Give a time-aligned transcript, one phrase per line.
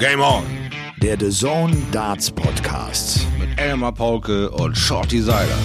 [0.00, 0.42] Game On.
[1.02, 3.26] Der The Zone Darts Podcast.
[3.38, 5.58] Mit Elmar Paulke und Shorty Seiler.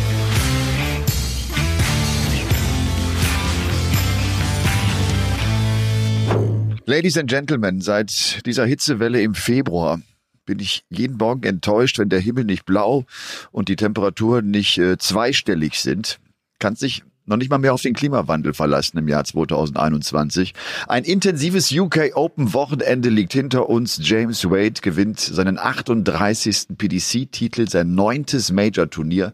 [6.85, 10.01] Ladies and Gentlemen, seit dieser Hitzewelle im Februar
[10.45, 13.05] bin ich jeden Morgen enttäuscht, wenn der Himmel nicht blau
[13.53, 16.19] und die Temperaturen nicht äh, zweistellig sind.
[16.59, 20.53] Kann sich noch nicht mal mehr auf den Klimawandel verlassen im Jahr 2021.
[20.87, 23.99] Ein intensives UK Open Wochenende liegt hinter uns.
[24.01, 26.77] James Wade gewinnt seinen 38.
[26.77, 29.33] PDC-Titel, sein neuntes Major-Turnier.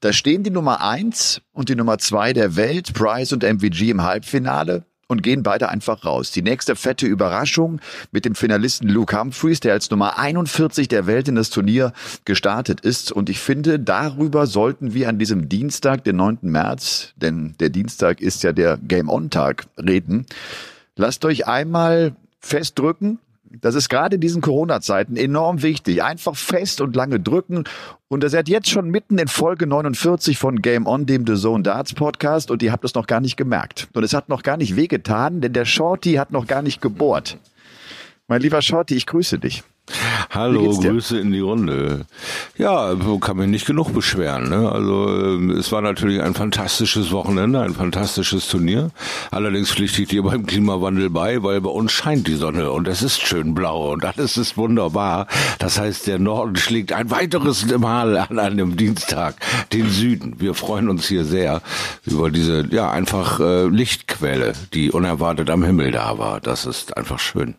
[0.00, 4.02] Da stehen die Nummer eins und die Nummer zwei der Welt, Price und MVG im
[4.02, 6.30] Halbfinale und gehen beide einfach raus.
[6.32, 11.28] Die nächste fette Überraschung mit dem Finalisten Luke Humphreys, der als Nummer 41 der Welt
[11.28, 11.92] in das Turnier
[12.24, 13.12] gestartet ist.
[13.12, 16.38] Und ich finde, darüber sollten wir an diesem Dienstag, den 9.
[16.42, 20.26] März, denn der Dienstag ist ja der Game-On-Tag, reden.
[20.96, 23.18] Lasst euch einmal festdrücken,
[23.50, 26.02] das ist gerade in diesen Corona-Zeiten enorm wichtig.
[26.02, 27.64] Einfach fest und lange drücken.
[28.08, 31.62] Und ihr seid jetzt schon mitten in Folge 49 von Game On, dem The Zone
[31.62, 32.50] Darts Podcast.
[32.50, 33.88] Und ihr habt es noch gar nicht gemerkt.
[33.94, 37.38] Und es hat noch gar nicht wehgetan, denn der Shorty hat noch gar nicht gebohrt.
[38.28, 39.62] Mein lieber Shorty, ich grüße dich.
[40.30, 42.06] Hallo, Grüße in die Runde.
[42.58, 44.48] Ja, kann mich nicht genug beschweren.
[44.48, 44.70] Ne?
[44.70, 48.90] Also ähm, es war natürlich ein fantastisches Wochenende, ein fantastisches Turnier.
[49.30, 53.02] Allerdings pflichte ich dir beim Klimawandel bei, weil bei uns scheint die Sonne und es
[53.02, 55.28] ist schön blau und alles ist wunderbar.
[55.58, 59.36] Das heißt, der Norden schlägt ein weiteres Mal an einem Dienstag
[59.72, 60.40] den Süden.
[60.40, 61.62] Wir freuen uns hier sehr
[62.04, 66.40] über diese ja einfach äh, Lichtquelle, die unerwartet am Himmel da war.
[66.40, 67.54] Das ist einfach schön.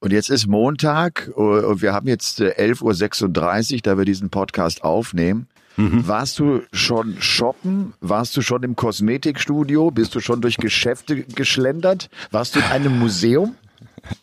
[0.00, 4.30] Und jetzt ist Montag äh, und wir haben jetzt 11.36 äh, Uhr, da wir diesen
[4.30, 5.48] Podcast aufnehmen.
[5.76, 6.06] Mhm.
[6.08, 7.94] Warst du schon shoppen?
[8.00, 9.90] Warst du schon im Kosmetikstudio?
[9.90, 12.10] Bist du schon durch Geschäfte geschlendert?
[12.30, 13.54] Warst du in einem Museum?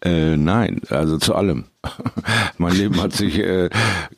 [0.02, 1.66] Äh, nein, also zu allem.
[2.58, 3.70] mein Leben hat sich äh,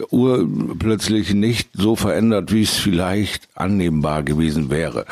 [0.09, 5.05] urplötzlich nicht so verändert, wie es vielleicht annehmbar gewesen wäre.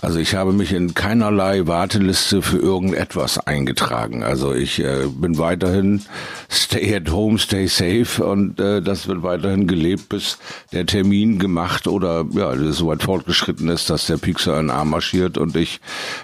[0.00, 4.22] Also ich habe mich in keinerlei Warteliste für irgendetwas eingetragen.
[4.22, 6.02] Also ich äh, bin weiterhin
[6.50, 10.38] stay at home, stay safe und äh, das wird weiterhin gelebt, bis
[10.72, 14.90] der Termin gemacht oder ja, so weit fortgeschritten ist, dass der Pixar in den Arm
[14.90, 15.80] marschiert und ich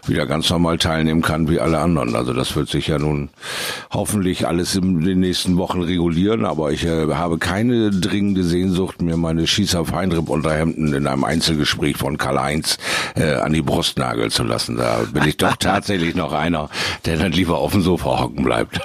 [0.06, 2.14] wieder ganz normal teilnehmen kann wie alle anderen.
[2.14, 3.30] Also das wird sich ja nun
[3.90, 9.02] hoffentlich alles in den nächsten Wochen Sachen regulieren, aber ich äh, habe keine dringende Sehnsucht,
[9.02, 12.78] mir meine Schießer Feinripp-Unterhemden in einem Einzelgespräch von Karl-Heinz
[13.14, 14.76] äh, an die Brust nageln zu lassen.
[14.76, 16.68] Da bin ich doch tatsächlich noch einer,
[17.04, 18.80] der dann lieber auf dem Sofa hocken bleibt.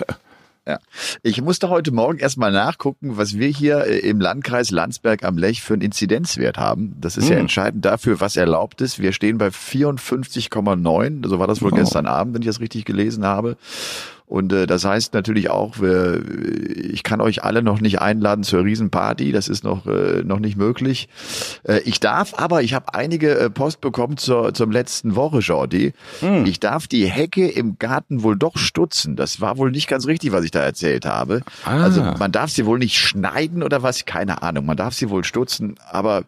[0.66, 0.80] Ja.
[1.24, 5.62] Ich musste heute Morgen erstmal nachgucken, was wir hier äh, im Landkreis Landsberg am Lech
[5.62, 6.96] für einen Inzidenzwert haben.
[7.02, 7.34] Das ist hm.
[7.34, 9.00] ja entscheidend dafür, was erlaubt ist.
[9.00, 11.28] Wir stehen bei 54,9.
[11.28, 11.76] So war das wohl oh.
[11.76, 13.58] gestern Abend, wenn ich das richtig gelesen habe.
[14.34, 16.24] Und äh, das heißt natürlich auch, wir,
[16.76, 20.58] ich kann euch alle noch nicht einladen zur Riesenparty, das ist noch, äh, noch nicht
[20.58, 21.08] möglich.
[21.68, 25.94] Äh, ich darf aber, ich habe einige äh, Post bekommen zur, zum letzten Woche, Jordi.
[26.22, 26.48] Hm.
[26.48, 29.16] Ich darf die Hecke im Garten wohl doch stutzen.
[29.16, 31.42] Das war wohl nicht ganz richtig, was ich da erzählt habe.
[31.64, 31.84] Ah.
[31.84, 34.66] Also man darf sie wohl nicht schneiden oder was, keine Ahnung.
[34.66, 36.24] Man darf sie wohl stutzen, aber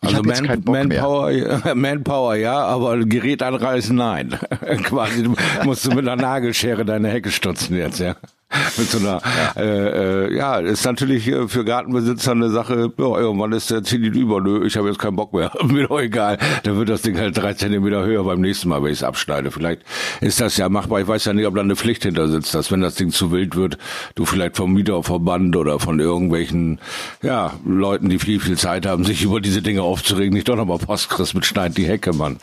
[0.00, 1.74] ich also habe jetzt keinen Bock Manpower, mehr.
[1.74, 4.38] Manpower, ja, aber Gerät anreißen, nein.
[4.84, 5.28] Quasi
[5.66, 8.16] musst du mit einer Nagelschere deine Hecke stutzen nutzen jetzt, ja.
[8.76, 13.52] Mit so einer, ja, äh, äh, ja ist natürlich für Gartenbesitzer eine Sache, ja, irgendwann
[13.52, 16.76] ist der Zenit über, nö, ich habe jetzt keinen Bock mehr, mir doch egal, dann
[16.76, 19.52] wird das Ding halt drei Zentimeter höher beim nächsten Mal, wenn ich es abschneide.
[19.52, 19.82] Vielleicht
[20.20, 22.72] ist das ja machbar, ich weiß ja nicht, ob da eine Pflicht hinter sitzt, dass
[22.72, 23.78] wenn das Ding zu wild wird,
[24.16, 26.80] du vielleicht vom Mieterverband oder von irgendwelchen,
[27.22, 30.78] ja, Leuten, die viel, viel Zeit haben, sich über diese Dinge aufzuregen, nicht doch nochmal
[30.78, 32.38] Post kriegst mit Schneid die Hecke, Mann.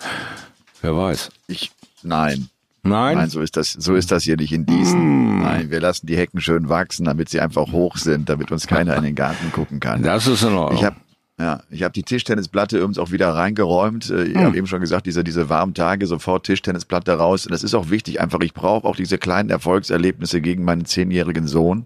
[0.81, 1.31] Wer weiß.
[1.47, 2.49] Ich, nein,
[2.89, 3.17] Nein.
[3.17, 5.39] Nein, so ist das, so ist das hier nicht in Diesen.
[5.39, 5.41] Mm.
[5.43, 8.95] Nein, wir lassen die Hecken schön wachsen, damit sie einfach hoch sind, damit uns keiner
[8.95, 10.03] in den Garten gucken kann.
[10.03, 10.77] Das ist in Ordnung.
[10.77, 10.95] Ich habe
[11.39, 14.09] ja, ich habe die Tischtennisplatte übrigens auch wieder reingeräumt.
[14.09, 14.43] Äh, ich hm.
[14.43, 17.45] habe eben schon gesagt, diese, diese warmen Tage, sofort Tischtennisplatte raus.
[17.45, 21.47] Und das ist auch wichtig, einfach, ich brauche auch diese kleinen Erfolgserlebnisse gegen meinen zehnjährigen
[21.47, 21.85] Sohn.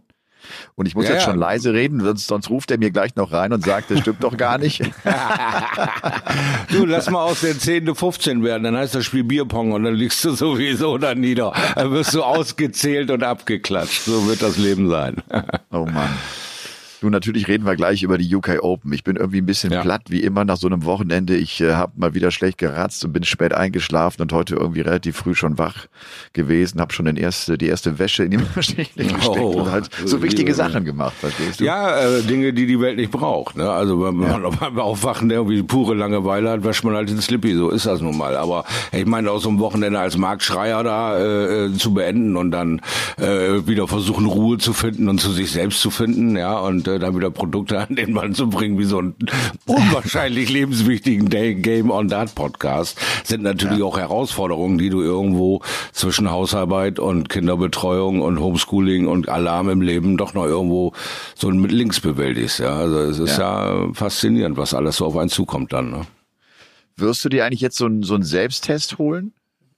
[0.75, 3.31] Und ich muss ja, jetzt schon leise reden, sonst, sonst ruft er mir gleich noch
[3.31, 4.81] rein und sagt, das stimmt doch gar nicht.
[6.71, 7.93] du, lass mal aus der 10.
[7.95, 11.53] 15 werden, dann heißt das Spiel Bierpong und dann liegst du sowieso da nieder.
[11.75, 14.03] Dann wirst du ausgezählt und abgeklatscht.
[14.03, 15.17] So wird das Leben sein.
[15.71, 16.09] oh Mann.
[17.01, 18.93] Nun, natürlich reden wir gleich über die UK Open.
[18.93, 19.81] Ich bin irgendwie ein bisschen ja.
[19.81, 21.35] platt, wie immer nach so einem Wochenende.
[21.35, 25.17] Ich äh, habe mal wieder schlecht geratzt und bin spät eingeschlafen und heute irgendwie relativ
[25.17, 25.87] früh schon wach
[26.33, 29.89] gewesen, habe schon den erste, die erste Wäsche in die Maschine gesteckt oh, und halt
[30.05, 31.65] so wichtige Sachen gemacht, verstehst du?
[31.65, 33.57] Ja, äh, Dinge, die die Welt nicht braucht.
[33.57, 33.67] Ne?
[33.67, 34.41] Also wenn man ja.
[34.47, 37.87] auf einmal aufwachen, der irgendwie pure Langeweile hat, wäscht man halt den Slippy, so ist
[37.87, 38.37] das nun mal.
[38.37, 42.51] Aber ich meine, aus so einem Wochenende als Marktschreier da äh, äh, zu beenden und
[42.51, 42.79] dann
[43.17, 46.99] äh, wieder versuchen, Ruhe zu finden und zu sich selbst zu finden, ja, und äh,
[46.99, 49.15] dann wieder Produkte an den Mann zu bringen, wie so ein
[49.65, 53.85] unwahrscheinlich lebenswichtigen Day Game on That Podcast, sind natürlich ja.
[53.85, 55.61] auch Herausforderungen, die du irgendwo
[55.91, 60.93] zwischen Hausarbeit und Kinderbetreuung und Homeschooling und Alarm im Leben doch noch irgendwo
[61.35, 62.75] so mit links bewältigst, ja.
[62.75, 66.01] Also es ist ja, ja faszinierend, was alles so auf einen zukommt dann, ne?
[66.97, 69.33] Wirst du dir eigentlich jetzt so einen, so einen Selbsttest holen?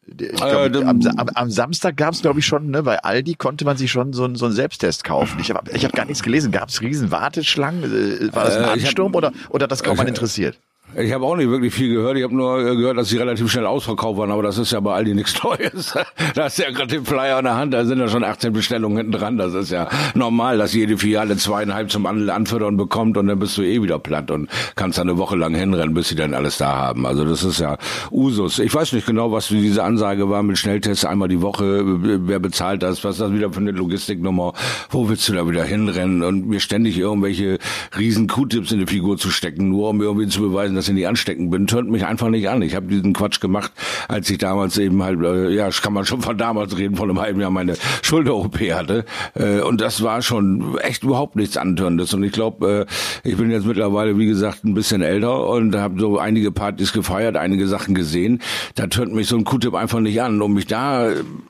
[0.06, 3.64] Glaub, äh, am, am, am, Samstag gab es, glaube ich, schon, ne, bei Aldi konnte
[3.64, 5.40] man sich schon so, so einen Selbsttest kaufen.
[5.40, 6.52] Ich habe ich hab gar nichts gelesen.
[6.52, 7.84] Gab es riesen Warteschlangen?
[7.84, 10.60] Äh, war das ein äh, Ansturm hab, oder, oder das kaum man interessiert?
[10.96, 12.18] Ich habe auch nicht wirklich viel gehört.
[12.18, 14.94] Ich habe nur gehört, dass sie relativ schnell ausverkauft waren, aber das ist ja bei
[14.94, 15.96] Aldi nichts Neues.
[16.36, 18.98] da ist ja gerade den Flyer in der Hand, da sind ja schon 18 Bestellungen
[18.98, 19.38] hinten dran.
[19.38, 23.64] Das ist ja normal, dass jede Filiale zweieinhalb zum Anfüttern bekommt und dann bist du
[23.64, 26.76] eh wieder platt und kannst dann eine Woche lang hinrennen, bis sie dann alles da
[26.76, 27.08] haben.
[27.08, 27.78] Also das ist ja
[28.12, 28.60] Usus.
[28.60, 31.82] Ich weiß nicht genau, was diese Ansage war mit Schnelltests einmal die Woche,
[32.28, 34.54] wer bezahlt das, was ist das wieder für eine Logistiknummer,
[34.92, 37.58] wo willst du da wieder hinrennen und mir ständig irgendwelche
[37.98, 41.52] riesen Q-Tips in die Figur zu stecken, nur um irgendwie zu beweisen, ich nicht ansteckend
[41.52, 42.62] bin, tönt mich einfach nicht an.
[42.62, 43.72] Ich habe diesen Quatsch gemacht,
[44.08, 47.20] als ich damals eben halt, äh, ja, kann man schon von damals reden, von einem
[47.20, 49.06] halben Jahr meine Schulter-OP hatte.
[49.36, 52.14] Äh, und das war schon echt überhaupt nichts Antörendes.
[52.14, 52.88] Und ich glaube,
[53.24, 56.94] äh, ich bin jetzt mittlerweile, wie gesagt, ein bisschen älter und habe so einige Partys
[56.94, 58.42] gefeiert, einige Sachen gesehen.
[58.76, 61.10] Da tönt mich so ein Q-Tip einfach nicht an, um mich da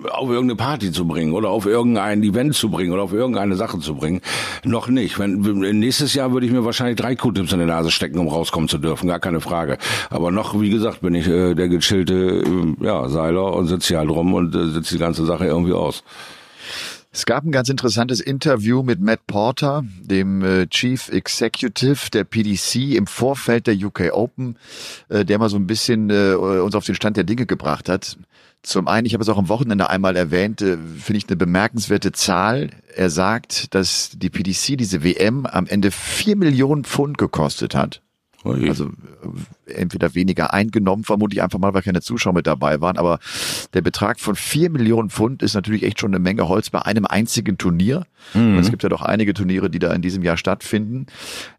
[0.10, 3.80] auf irgendeine Party zu bringen oder auf irgendein Event zu bringen oder auf irgendeine Sache
[3.80, 4.22] zu bringen.
[4.64, 5.20] Noch nicht.
[5.20, 8.70] Wenn, nächstes Jahr würde ich mir wahrscheinlich drei Q-Tips in die Nase stecken, um rauskommen
[8.70, 9.08] zu dürfen.
[9.08, 9.78] Gar keine Frage.
[10.10, 14.00] Aber noch, wie gesagt, bin ich äh, der gechillte äh, ja, Seiler und sitze hier
[14.00, 16.04] halt rum und äh, sitze die ganze Sache irgendwie aus.
[17.16, 22.96] Es gab ein ganz interessantes Interview mit Matt Porter, dem äh, Chief Executive der PDC
[22.96, 24.58] im Vorfeld der UK Open,
[25.10, 28.18] äh, der mal so ein bisschen äh, uns auf den Stand der Dinge gebracht hat.
[28.64, 32.14] Zum einen, ich habe es auch am Wochenende einmal erwähnt, äh, finde ich eine bemerkenswerte
[32.14, 32.70] Zahl.
[32.96, 38.03] Er sagt, dass die PDC diese WM am Ende vier Millionen Pfund gekostet hat.
[38.44, 38.92] Also
[39.68, 42.98] entweder weniger eingenommen, vermutlich einfach mal, weil keine Zuschauer mit dabei waren.
[42.98, 43.20] Aber
[43.74, 47.06] der Betrag von vier Millionen Pfund ist natürlich echt schon eine Menge Holz bei einem
[47.06, 48.06] einzigen Turnier.
[48.34, 48.58] Mhm.
[48.58, 51.08] Es gibt ja doch einige Turniere, die da in diesem Jahr stattfinden.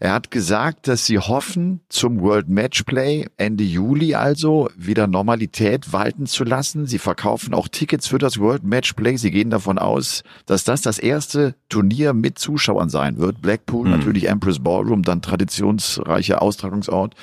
[0.01, 6.27] Er hat gesagt, dass sie hoffen, zum World Matchplay Ende Juli also wieder Normalität walten
[6.27, 6.87] zu lassen.
[6.87, 9.17] Sie verkaufen auch Tickets für das World Matchplay.
[9.17, 13.41] Sie gehen davon aus, dass das das erste Turnier mit Zuschauern sein wird.
[13.43, 13.93] Blackpool, mhm.
[13.93, 17.15] natürlich Empress Ballroom, dann traditionsreicher Austragungsort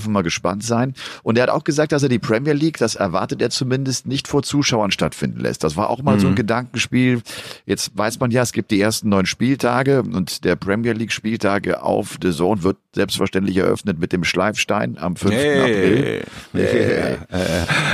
[0.00, 0.94] dürfen wir gespannt sein.
[1.22, 4.28] Und er hat auch gesagt, dass er die Premier League, das erwartet er zumindest, nicht
[4.28, 5.62] vor Zuschauern stattfinden lässt.
[5.62, 6.20] Das war auch mal mhm.
[6.20, 6.36] so ein mhm.
[6.36, 7.22] Gedankenspiel.
[7.66, 11.82] Jetzt weiß man ja, es gibt die ersten neun Spieltage und der Premier League Spieltage
[11.82, 15.32] auf The Zone wird selbstverständlich eröffnet mit dem Schleifstein am 5.
[15.32, 15.60] Hey.
[15.60, 16.24] April.
[16.52, 17.16] Hey.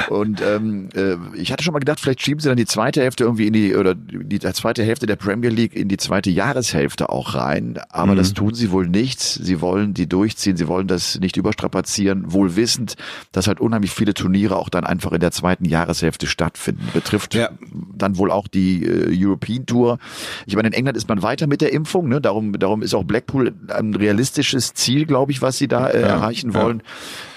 [0.09, 3.25] Und ähm, äh, ich hatte schon mal gedacht, vielleicht schieben sie dann die zweite Hälfte
[3.25, 7.35] irgendwie in die, oder die zweite Hälfte der Premier League in die zweite Jahreshälfte auch
[7.35, 7.79] rein.
[7.91, 8.17] Aber mhm.
[8.17, 9.21] das tun sie wohl nicht.
[9.21, 10.57] Sie wollen die durchziehen.
[10.57, 12.97] Sie wollen das nicht überstrapazieren, wohl wissend,
[13.33, 16.89] dass halt unheimlich viele Turniere auch dann einfach in der zweiten Jahreshälfte stattfinden.
[16.93, 17.51] Betrifft ja.
[17.95, 19.99] dann wohl auch die äh, European Tour.
[20.47, 22.09] Ich meine, in England ist man weiter mit der Impfung.
[22.09, 22.21] Ne?
[22.21, 26.01] Darum, darum ist auch Blackpool ein realistisches Ziel Ziel, glaube ich, was sie da äh,
[26.01, 26.83] ja, erreichen wollen.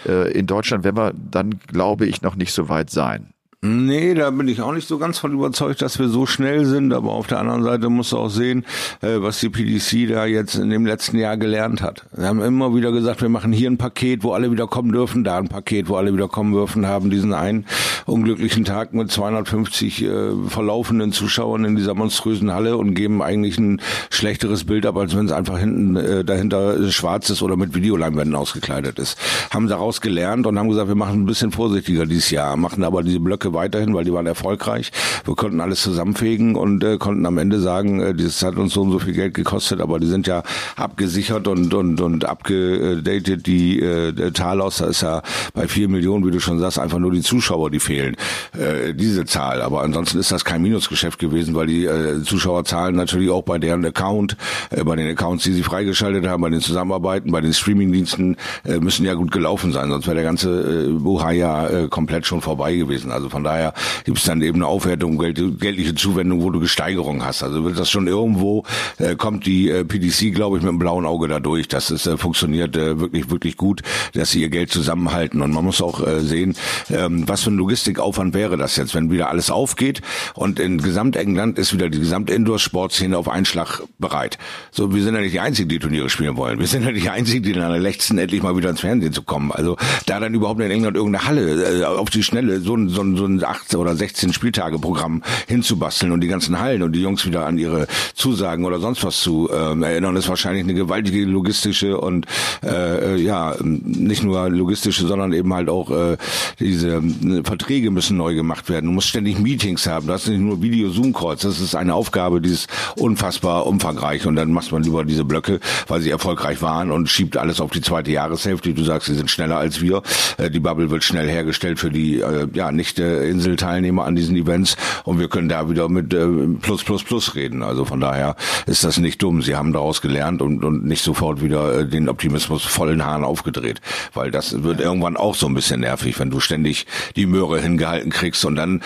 [0.05, 0.23] Ja.
[0.23, 3.33] Äh, in Deutschland werden wir dann, glaube ich, noch nicht so weit sein.
[3.61, 6.93] Nee, da bin ich auch nicht so ganz von überzeugt, dass wir so schnell sind.
[6.93, 8.65] Aber auf der anderen Seite musst du auch sehen,
[9.01, 12.05] äh, was die PDC da jetzt in dem letzten Jahr gelernt hat.
[12.15, 15.25] Wir haben immer wieder gesagt, wir machen hier ein Paket, wo alle wieder kommen dürfen,
[15.25, 17.65] da ein Paket, wo alle wieder kommen dürfen, haben diesen einen
[18.05, 20.09] unglücklichen Tag mit 250 äh,
[20.47, 25.25] verlaufenden Zuschauern in dieser monströsen Halle und geben eigentlich ein schlechteres Bild ab, als wenn
[25.25, 29.17] es einfach hinten äh, dahinter schwarz ist oder mit Videoleinwänden ausgekleidet ist.
[29.51, 33.03] Haben daraus gelernt und haben gesagt, wir machen ein bisschen vorsichtiger dieses Jahr, machen aber
[33.03, 34.91] diese Blöcke weiterhin, weil die waren erfolgreich.
[35.25, 38.81] Wir konnten alles zusammenfegen und äh, konnten am Ende sagen, äh, das hat uns so
[38.81, 40.43] und so viel Geld gekostet, aber die sind ja
[40.75, 43.47] abgesichert und und und abgedatet.
[43.47, 45.21] Die äh, der Talos, da ist ja
[45.53, 48.15] bei vier Millionen, wie du schon sagst, einfach nur die Zuschauer, die fehlen.
[48.57, 49.61] Äh, diese Zahl.
[49.61, 53.85] Aber ansonsten ist das kein Minusgeschäft gewesen, weil die äh, Zuschauerzahlen natürlich auch bei deren
[53.85, 54.37] Account,
[54.69, 58.79] äh, bei den Accounts, die sie freigeschaltet haben, bei den Zusammenarbeiten, bei den Streamingdiensten, äh,
[58.79, 62.75] müssen ja gut gelaufen sein, sonst wäre der ganze äh, Buhaya äh, komplett schon vorbei
[62.75, 63.11] gewesen.
[63.11, 66.59] Also von von daher gibt es dann eben eine Aufwertung, Geld, geldliche Zuwendung, wo du
[66.59, 67.41] Gesteigerung hast.
[67.41, 68.65] Also wird das schon irgendwo,
[68.97, 71.69] äh, kommt die äh, PDC, glaube ich, mit einem blauen Auge da durch.
[71.69, 73.81] Das äh, funktioniert äh, wirklich, wirklich gut,
[74.13, 75.41] dass sie ihr Geld zusammenhalten.
[75.41, 76.57] Und man muss auch äh, sehen,
[76.89, 80.01] ähm, was für ein Logistikaufwand wäre das jetzt, wenn wieder alles aufgeht
[80.33, 84.37] und in Gesamtengland ist wieder die gesamte Indoor-Sportszene auf Einschlag bereit.
[84.71, 86.59] So, wir sind ja nicht die Einzigen, die Turniere spielen wollen.
[86.59, 89.21] Wir sind ja nicht die Einzigen, die dann lechzen, endlich mal wieder ins Fernsehen zu
[89.21, 89.53] kommen.
[89.53, 89.77] Also
[90.07, 93.15] da dann überhaupt in England irgendeine Halle äh, auf die Schnelle so ein, so ein,
[93.15, 97.45] so ein 18 oder 16 Spieltage-Programm hinzubasteln und die ganzen Hallen und die Jungs wieder
[97.45, 102.25] an ihre Zusagen oder sonst was zu ähm, erinnern, ist wahrscheinlich eine gewaltige logistische und
[102.63, 106.17] äh, ja, nicht nur logistische, sondern eben halt auch äh,
[106.59, 108.87] diese äh, Verträge müssen neu gemacht werden.
[108.87, 110.07] Du musst ständig Meetings haben.
[110.07, 111.41] Du hast nicht nur Video-Zoom-Calls.
[111.41, 115.59] Das ist eine Aufgabe, die ist unfassbar umfangreich und dann macht man lieber diese Blöcke,
[115.87, 118.73] weil sie erfolgreich waren und schiebt alles auf die zweite Jahreshälfte.
[118.73, 120.01] Du sagst, sie sind schneller als wir.
[120.37, 124.35] Äh, die Bubble wird schnell hergestellt für die äh, ja nicht äh, Inselteilnehmer an diesen
[124.35, 126.27] Events und wir können da wieder mit äh,
[126.61, 127.63] Plus Plus Plus reden.
[127.63, 128.35] Also von daher
[128.65, 129.41] ist das nicht dumm.
[129.41, 133.81] Sie haben daraus gelernt und, und nicht sofort wieder äh, den Optimismus vollen Haaren aufgedreht,
[134.13, 136.85] weil das wird irgendwann auch so ein bisschen nervig, wenn du ständig
[137.15, 138.81] die Möhre hingehalten kriegst und dann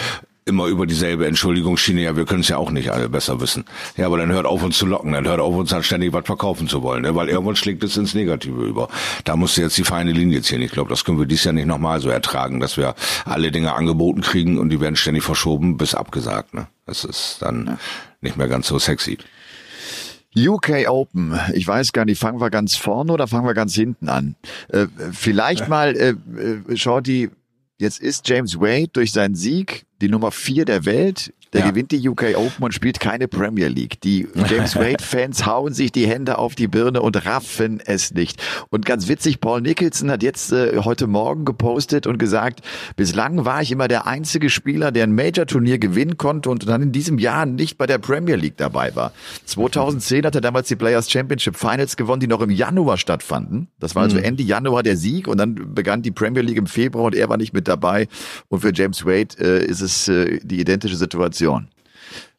[0.45, 3.65] immer über dieselbe Entschuldigungsschiene, ja, wir können es ja auch nicht alle besser wissen.
[3.97, 6.25] Ja, aber dann hört auf uns zu locken, dann hört auf uns dann ständig was
[6.25, 7.15] verkaufen zu wollen, ne?
[7.15, 8.89] weil irgendwann schlägt es ins Negative über.
[9.23, 10.61] Da musst du jetzt die feine Linie ziehen.
[10.61, 12.95] Ich glaube, das können wir dies Jahr nicht nochmal so ertragen, dass wir
[13.25, 16.53] alle Dinge angeboten kriegen und die werden ständig verschoben bis abgesagt.
[16.53, 16.67] Ne?
[16.85, 17.77] Das ist dann ja.
[18.21, 19.17] nicht mehr ganz so sexy.
[20.35, 21.39] UK Open.
[21.53, 24.35] Ich weiß gar nicht, fangen wir ganz vorne oder fangen wir ganz hinten an?
[24.69, 26.15] Äh, vielleicht mal, äh,
[26.71, 27.29] äh, Shorty,
[27.79, 31.33] jetzt ist James Wade durch seinen Sieg die Nummer vier der Welt.
[31.53, 31.69] Der ja.
[31.69, 34.01] gewinnt die UK Open und spielt keine Premier League.
[34.01, 38.41] Die James Wade-Fans hauen sich die Hände auf die Birne und raffen es nicht.
[38.69, 42.61] Und ganz witzig, Paul Nicholson hat jetzt äh, heute Morgen gepostet und gesagt,
[42.95, 46.91] bislang war ich immer der einzige Spieler, der ein Major-Turnier gewinnen konnte und dann in
[46.91, 49.11] diesem Jahr nicht bei der Premier League dabei war.
[49.45, 53.67] 2010 hat er damals die Players Championship Finals gewonnen, die noch im Januar stattfanden.
[53.79, 54.23] Das war also mhm.
[54.23, 57.37] Ende Januar der Sieg und dann begann die Premier League im Februar und er war
[57.37, 58.07] nicht mit dabei.
[58.49, 61.42] Und für James Wade äh, ist es äh, die identische Situation.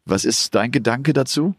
[0.04, 1.54] Was ist dein Gedanke dazu?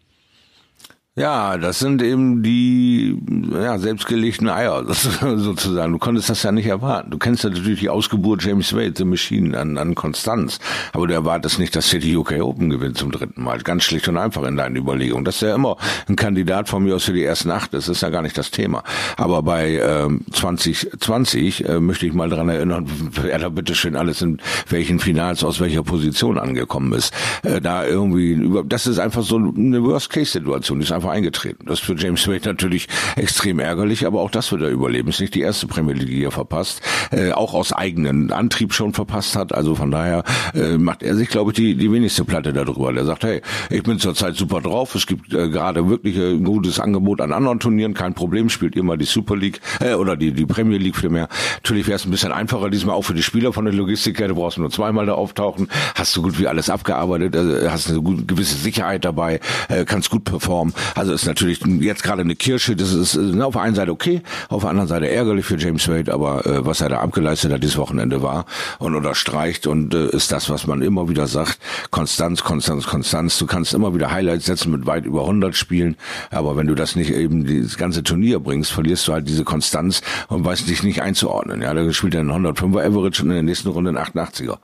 [1.17, 3.17] Ja, das sind eben die
[3.50, 4.84] ja, selbstgelegten Eier,
[5.38, 5.93] sozusagen.
[5.93, 7.10] Du konntest das ja nicht erwarten.
[7.10, 10.60] Du kennst ja natürlich die Ausgeburt James Wade, The Machine, an, an Konstanz.
[10.91, 13.60] Aber du erwartest nicht, dass City UK Open gewinnt zum dritten Mal.
[13.60, 15.24] Ganz schlicht und einfach in deinen Überlegungen.
[15.24, 15.77] Das ist ja immer
[16.10, 17.74] ein Kandidat von mir aus für die ersten acht.
[17.74, 18.84] Das ist ja gar nicht das Thema.
[19.15, 22.91] Aber bei ähm, 2020 äh, möchte ich mal daran erinnern,
[23.22, 27.13] wer da bitteschön alles in welchen Finals aus welcher Position angekommen ist.
[27.43, 30.79] Äh, da irgendwie, das ist einfach so eine Worst-Case-Situation.
[30.79, 31.65] Die ist einfach einfach eingetreten.
[31.65, 35.09] Das ist für James Wade natürlich extrem ärgerlich, aber auch das wird er überleben.
[35.09, 36.81] Ist nicht die erste Premier League, die er verpasst.
[37.12, 39.53] Äh, auch aus eigenem Antrieb schon verpasst hat.
[39.53, 42.93] Also von daher äh, macht er sich, glaube ich, die, die wenigste Platte darüber.
[42.93, 44.95] Der sagt, hey, ich bin zurzeit super drauf.
[44.95, 47.93] Es gibt äh, gerade wirklich ein gutes Angebot an anderen Turnieren.
[47.93, 51.27] Kein Problem, spielt mal die Super League äh, oder die, die Premier League für mehr.
[51.55, 54.27] Natürlich wäre es ein bisschen einfacher diesmal auch für die Spieler von der Logistik her.
[54.27, 55.69] Du brauchst nur zweimal da auftauchen.
[55.95, 57.35] Hast so gut wie alles abgearbeitet.
[57.35, 59.39] Äh, hast eine gewisse Sicherheit dabei.
[59.69, 60.74] Äh, kannst gut performen.
[60.95, 64.21] Also ist natürlich jetzt gerade eine Kirsche, das ist äh, auf der einen Seite okay,
[64.47, 67.61] auf der anderen Seite ärgerlich für James Wade, aber äh, was er da abgeleistet hat
[67.61, 68.45] dieses Wochenende war
[68.79, 71.59] und unterstreicht und äh, ist das, was man immer wieder sagt,
[71.91, 73.37] Konstanz, Konstanz, Konstanz.
[73.37, 75.97] Du kannst immer wieder Highlights setzen mit weit über 100 Spielen,
[76.31, 80.01] aber wenn du das nicht eben das ganze Turnier bringst, verlierst du halt diese Konstanz
[80.29, 81.61] und weißt dich nicht einzuordnen.
[81.61, 84.59] Ja, da spielt er einen 105er Average und in der nächsten Runde einen 88er.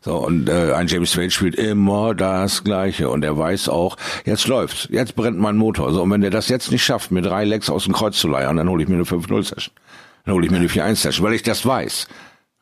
[0.00, 4.48] So und äh, ein James Wade spielt immer das Gleiche und er weiß auch, jetzt
[4.48, 5.92] läuft's, jetzt brennt mein Motor Motor.
[5.92, 8.28] So, und wenn der das jetzt nicht schafft, mir drei Lecks aus dem Kreuz zu
[8.28, 9.74] leiern, dann hole ich mir eine 5-0-Session.
[10.24, 12.08] Dann hole ich mir eine 4-1-Session, weil ich das weiß.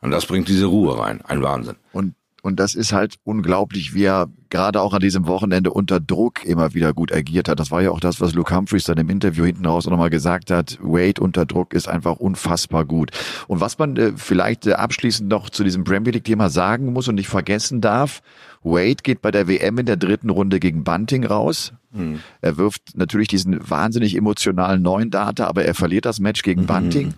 [0.01, 1.21] Und das bringt diese Ruhe rein.
[1.21, 1.75] Ein Wahnsinn.
[1.93, 2.13] Und
[2.45, 6.75] und das ist halt unglaublich, wie er gerade auch an diesem Wochenende unter Druck immer
[6.75, 7.59] wieder gut agiert hat.
[7.59, 10.51] Das war ja auch das, was Luke Humphreys dann im Interview hinten raus nochmal gesagt
[10.51, 10.77] hat.
[10.79, 13.09] Wade unter Druck ist einfach unfassbar gut.
[13.47, 17.07] Und was man äh, vielleicht äh, abschließend noch zu diesem Premier League Thema sagen muss
[17.07, 18.21] und nicht vergessen darf,
[18.65, 21.71] Wade geht bei der WM in der dritten Runde gegen Bunting raus.
[21.91, 22.19] Mhm.
[22.41, 26.65] Er wirft natürlich diesen wahnsinnig emotionalen neuen Data, aber er verliert das Match gegen mhm.
[26.65, 27.13] Bunting.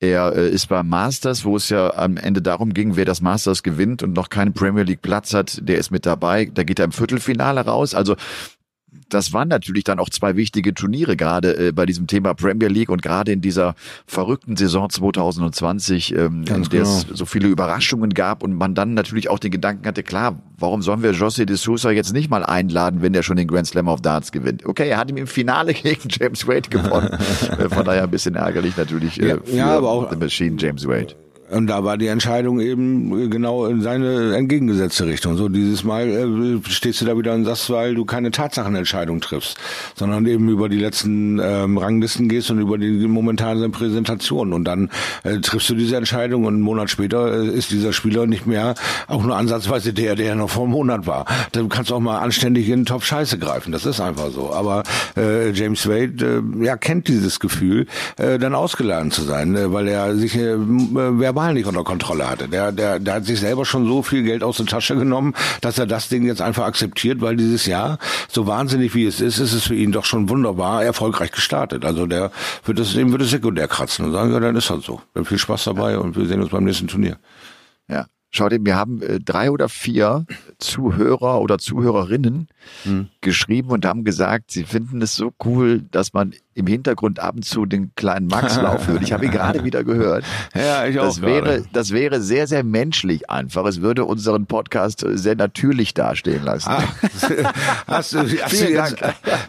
[0.00, 3.62] Er äh, ist beim Masters, wo es ja am Ende darum ging, wer das Masters
[3.62, 6.50] gewinnt und noch keinen Premier League Platz hat, der ist mit dabei.
[6.52, 7.94] Da geht er im Viertelfinale raus.
[7.94, 8.16] Also
[9.08, 12.88] das waren natürlich dann auch zwei wichtige Turniere, gerade äh, bei diesem Thema Premier League
[12.88, 13.74] und gerade in dieser
[14.06, 17.16] verrückten Saison 2020, ähm, in der es genau.
[17.16, 21.02] so viele Überraschungen gab und man dann natürlich auch den Gedanken hatte, klar, warum sollen
[21.02, 24.00] wir José de Sousa jetzt nicht mal einladen, wenn der schon den Grand Slam of
[24.00, 24.64] Darts gewinnt?
[24.66, 27.10] Okay, er hat ihm im Finale gegen James Wade gewonnen.
[27.52, 30.56] Äh, von daher ein bisschen ärgerlich natürlich äh, ja, für ja, aber auch, The Machine
[30.58, 31.14] James Wade
[31.52, 35.36] Und da war die Entscheidung eben genau in seine entgegengesetzte Richtung.
[35.36, 39.58] So dieses Mal äh, stehst du da wieder und sagst, weil du keine Tatsachenentscheidung triffst,
[39.94, 44.52] sondern eben über die letzten ähm, Ranglisten gehst und über die momentane Präsentation.
[44.52, 44.88] Und dann
[45.24, 48.74] äh, triffst du diese Entscheidung und einen Monat später äh, ist dieser Spieler nicht mehr
[49.06, 51.26] auch nur ansatzweise der, der noch vor einem Monat war.
[51.52, 53.72] Dann kannst du auch mal anständig in den Topf Scheiße greifen.
[53.72, 54.52] Das ist einfach so.
[54.54, 54.84] Aber
[55.16, 59.88] äh, James Wade äh, ja kennt dieses Gefühl, äh, dann ausgeladen zu sein, äh, weil
[59.88, 62.48] er sich äh, verbal nicht unter Kontrolle hatte.
[62.48, 65.78] Der, der, der hat sich selber schon so viel Geld aus der Tasche genommen, dass
[65.78, 69.52] er das Ding jetzt einfach akzeptiert, weil dieses Jahr, so wahnsinnig wie es ist, ist
[69.52, 71.84] es für ihn doch schon wunderbar erfolgreich gestartet.
[71.84, 72.30] Also der
[72.64, 75.00] wird es, dem wird es sekundär kratzen und sagen, ja, dann ist halt so.
[75.14, 77.18] Haben viel Spaß dabei und wir sehen uns beim nächsten Turnier.
[77.88, 78.06] Ja.
[78.34, 80.24] Schau dir, wir haben äh, drei oder vier
[80.58, 82.48] Zuhörer oder Zuhörerinnen
[82.84, 83.08] hm.
[83.20, 87.44] geschrieben und haben gesagt, sie finden es so cool, dass man im Hintergrund ab und
[87.44, 89.04] zu den kleinen Max laufen würde.
[89.04, 90.24] Ich habe ihn gerade wieder gehört.
[90.54, 91.04] Ja, ich auch.
[91.04, 93.64] Das wäre, das wäre sehr, sehr menschlich einfach.
[93.64, 96.68] Es würde unseren Podcast sehr natürlich dastehen lassen.
[96.68, 96.82] Ah,
[97.86, 98.96] hast du, hast du jetzt,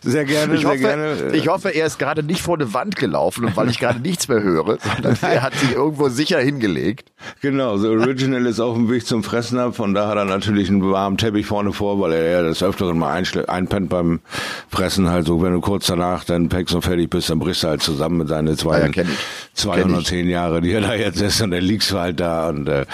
[0.01, 1.31] sehr gerne, ich sehr hoffe, gerne.
[1.33, 4.27] Ich hoffe, er ist gerade nicht vor eine Wand gelaufen und weil ich gerade nichts
[4.27, 7.11] mehr höre, sondern er hat sich irgendwo sicher hingelegt.
[7.41, 9.75] Genau, so Original ist auf dem Weg zum Fressen ab.
[9.75, 12.97] Von da hat er natürlich einen warmen Teppich vorne vor, weil er ja das Öfteren
[12.97, 14.21] mal einpennt beim
[14.69, 17.69] Fressen halt so, wenn du kurz danach dann packst und fertig bist, dann brichst du
[17.69, 19.03] halt zusammen mit seinen zwei, ja, ja,
[19.53, 22.85] 210 Jahre, die er da jetzt ist und dann liegst du halt da und äh,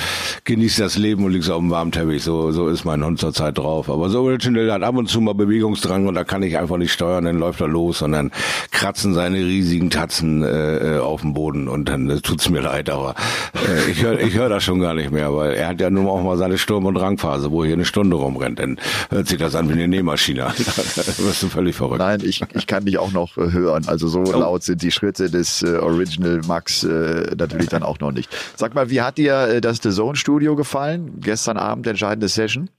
[0.46, 2.24] genießt das Leben und liegst auf dem warmen Teppich.
[2.24, 3.89] So, so ist mein Hund zurzeit drauf.
[3.89, 6.94] Aber so Original hat ab und zu mal Bewegungsdrang und da kann ich einfach nicht
[6.94, 8.32] steuern, dann läuft er los und dann
[8.72, 12.89] kratzen seine riesigen Tatzen äh, äh auf dem Boden und dann äh, tut's mir leid,
[12.89, 13.15] aber
[13.56, 16.08] äh, ich höre ich hör das schon gar nicht mehr, weil er hat ja nun
[16.08, 18.79] auch mal seine Sturm- und Drangphase, wo er hier eine Stunde rumrennt, dann
[19.10, 20.39] hört sich das an wie eine Nähmaschine.
[20.96, 22.00] da wirst du völlig verrückt.
[22.00, 23.88] Nein, ich, ich kann dich auch noch äh, hören.
[23.89, 24.31] Also so oh.
[24.31, 28.29] laut sind die Schritte des äh, Original Max äh, natürlich dann auch noch nicht.
[28.55, 31.19] Sag mal, wie hat dir äh, das The Zone Studio gefallen?
[31.22, 32.69] Gestern Abend entscheidende Session?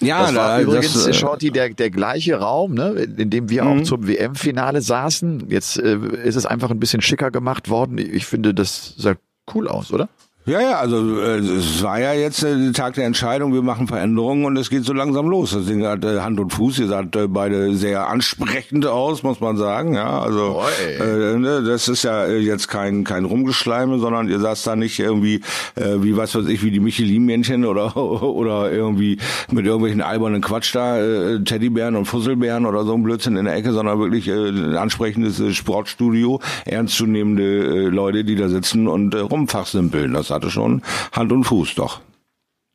[0.00, 3.50] Ja, das war da, übrigens, das, äh, Shorty, der, der gleiche Raum, ne, in dem
[3.50, 3.80] wir Mhm.
[3.80, 5.50] auch zum WM-Finale saßen.
[5.50, 7.98] Jetzt äh, ist es einfach ein bisschen schicker gemacht worden.
[7.98, 9.14] Ich finde, das sah
[9.54, 10.08] cool aus, oder?
[10.50, 13.86] Ja, ja, also äh, es war ja jetzt äh, der Tag der Entscheidung, wir machen
[13.86, 15.52] Veränderungen und es geht so langsam los.
[15.52, 19.38] Das Ding hat äh, Hand und Fuß, ihr seid äh, beide sehr ansprechend aus, muss
[19.38, 19.94] man sagen.
[19.94, 20.60] Ja, also
[20.98, 24.98] äh, ne, das ist ja äh, jetzt kein kein Rumgeschleime, sondern ihr saßt da nicht
[24.98, 25.36] irgendwie
[25.76, 29.18] äh, wie was weiß ich, wie die Michelin-Männchen oder oder irgendwie
[29.52, 33.54] mit irgendwelchen albernen Quatsch da, äh, Teddybären und Fusselbären oder so ein Blödsinn in der
[33.54, 39.14] Ecke, sondern wirklich äh, ein ansprechendes äh, Sportstudio, ernstzunehmende äh, Leute, die da sitzen und
[39.14, 40.12] äh, rumfachsimpeln.
[40.12, 42.00] Das hatte schon Hand und Fuß doch.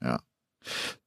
[0.04, 0.20] Ja.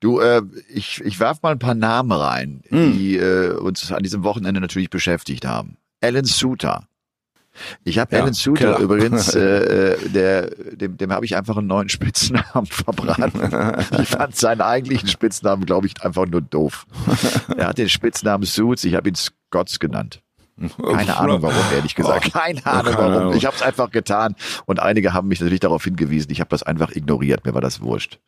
[0.00, 0.42] Du, äh,
[0.72, 2.92] ich, ich werf mal ein paar Namen rein, Hm.
[2.92, 5.76] die äh, uns an diesem Wochenende natürlich beschäftigt haben.
[6.00, 6.86] Alan Suter.
[7.82, 8.78] Ich habe Ja, Alan Suter klar.
[8.78, 13.32] übrigens, äh, äh, der, dem, dem habe ich einfach einen neuen Spitznamen verbraten.
[14.00, 16.86] ich fand seinen eigentlichen Spitznamen, glaube ich, einfach nur doof.
[17.56, 20.22] Er hat den Spitznamen Suits, ich habe ihn Scotts genannt.
[20.82, 22.32] Keine Ahnung warum, ehrlich gesagt.
[22.32, 23.36] Keine Ahnung warum.
[23.36, 24.34] Ich habe es einfach getan.
[24.66, 26.30] Und einige haben mich natürlich darauf hingewiesen.
[26.30, 27.44] Ich habe das einfach ignoriert.
[27.44, 28.18] Mir war das wurscht.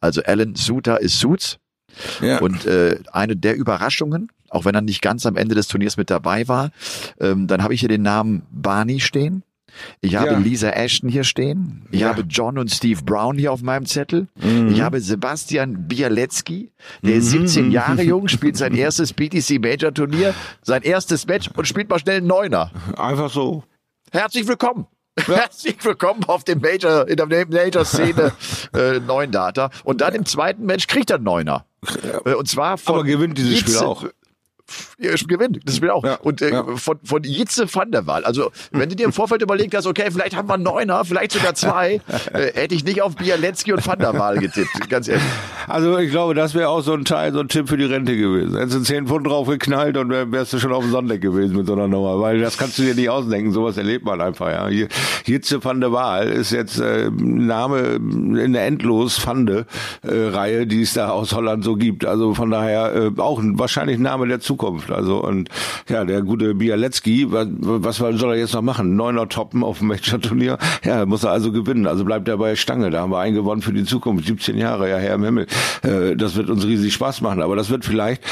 [0.00, 1.58] Also Alan Suter ist Suits.
[2.20, 2.38] Ja.
[2.38, 6.10] Und äh, eine der Überraschungen, auch wenn er nicht ganz am Ende des Turniers mit
[6.10, 6.70] dabei war,
[7.18, 9.42] ähm, dann habe ich hier den Namen Barney stehen.
[10.00, 10.38] Ich habe Ja.
[10.38, 11.86] Lisa Ashton hier stehen.
[11.90, 12.08] Ich Ja.
[12.08, 14.28] habe John und Steve Brown hier auf meinem Zettel.
[14.70, 20.34] Ich habe Sebastian Bialecki, der ist 17 Jahre jung, spielt sein erstes BTC Major Turnier,
[20.62, 22.70] sein erstes Match und spielt mal schnell einen Neuner.
[22.96, 23.64] Einfach so.
[24.12, 24.86] Herzlich willkommen.
[25.26, 28.32] Herzlich willkommen auf dem Major, in der Major-Szene
[28.74, 29.70] äh, Neun Data.
[29.84, 31.66] Und dann im zweiten Match kriegt er einen Neuner.
[32.24, 34.04] Äh, Und zwar von Aber gewinnt dieses Spiel auch.
[35.28, 36.04] Gewinnt, das Spiel auch.
[36.04, 36.64] Ja, Und äh, ja.
[36.76, 38.24] von, von Jitze van der Waal.
[38.24, 41.32] Also, wenn du dir im Vorfeld überlegt hast, okay, vielleicht haben wir einen Neuner, vielleicht
[41.32, 42.00] sogar zwei,
[42.32, 45.22] äh, hätte ich nicht auf Bialecki und van der Waal getippt, ganz ehrlich.
[45.66, 48.16] Also ich glaube, das wäre auch so ein Teil, so ein Tipp für die Rente
[48.16, 48.56] gewesen.
[48.56, 51.56] Hättest du 10 Pfund drauf geknallt und wär- wärst du schon auf dem Sonntag gewesen
[51.56, 52.20] mit so einer Nummer.
[52.20, 53.52] Weil das kannst du dir nicht ausdenken.
[53.52, 54.68] Sowas erlebt man einfach, ja.
[55.26, 59.66] Jitze van der Waal ist jetzt äh, Name in der endlos Fande
[60.02, 62.04] äh, die es da aus Holland so gibt.
[62.04, 64.59] Also von daher äh, auch ein, wahrscheinlich ein Name der Zukunft.
[64.90, 65.48] Also und
[65.88, 68.96] ja, der gute Bialecki, was, was soll er jetzt noch machen?
[68.96, 70.58] Neuner Toppen auf dem Major-Turnier?
[70.84, 71.86] Ja, muss er also gewinnen.
[71.86, 72.90] Also bleibt er bei Stange.
[72.90, 74.26] Da haben wir einen gewonnen für die Zukunft.
[74.26, 75.46] 17 Jahre, ja, Herr im Himmel.
[75.82, 77.42] Äh, das wird uns riesig Spaß machen.
[77.42, 78.22] Aber das wird vielleicht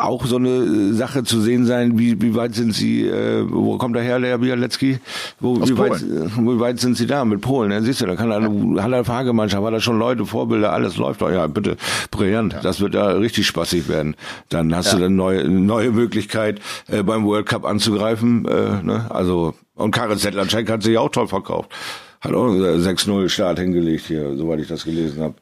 [0.00, 3.96] auch so eine Sache zu sehen sein, wie, wie weit sind Sie, äh, wo kommt
[3.96, 4.98] der her, der Bialecki?
[5.40, 6.30] Wo, Aus wie, weit, Polen.
[6.36, 7.70] wie weit sind Sie da mit Polen?
[7.70, 11.22] Ja, siehst du, da kann eine Haller Fahrgemeinschaft, hat er schon Leute, Vorbilder, alles läuft
[11.22, 11.30] doch.
[11.30, 11.76] Ja, bitte,
[12.10, 12.56] brillant.
[12.62, 14.16] Das wird da richtig spaßig werden.
[14.48, 18.46] Dann hast du dann neue, neue Möglichkeit, äh, beim World Cup anzugreifen.
[18.46, 19.06] Äh, ne?
[19.10, 21.70] Also, und Karin Zettlanschek hat sich auch toll verkauft.
[22.20, 25.34] Hat auch 6-0 Start hingelegt hier, soweit ich das gelesen habe.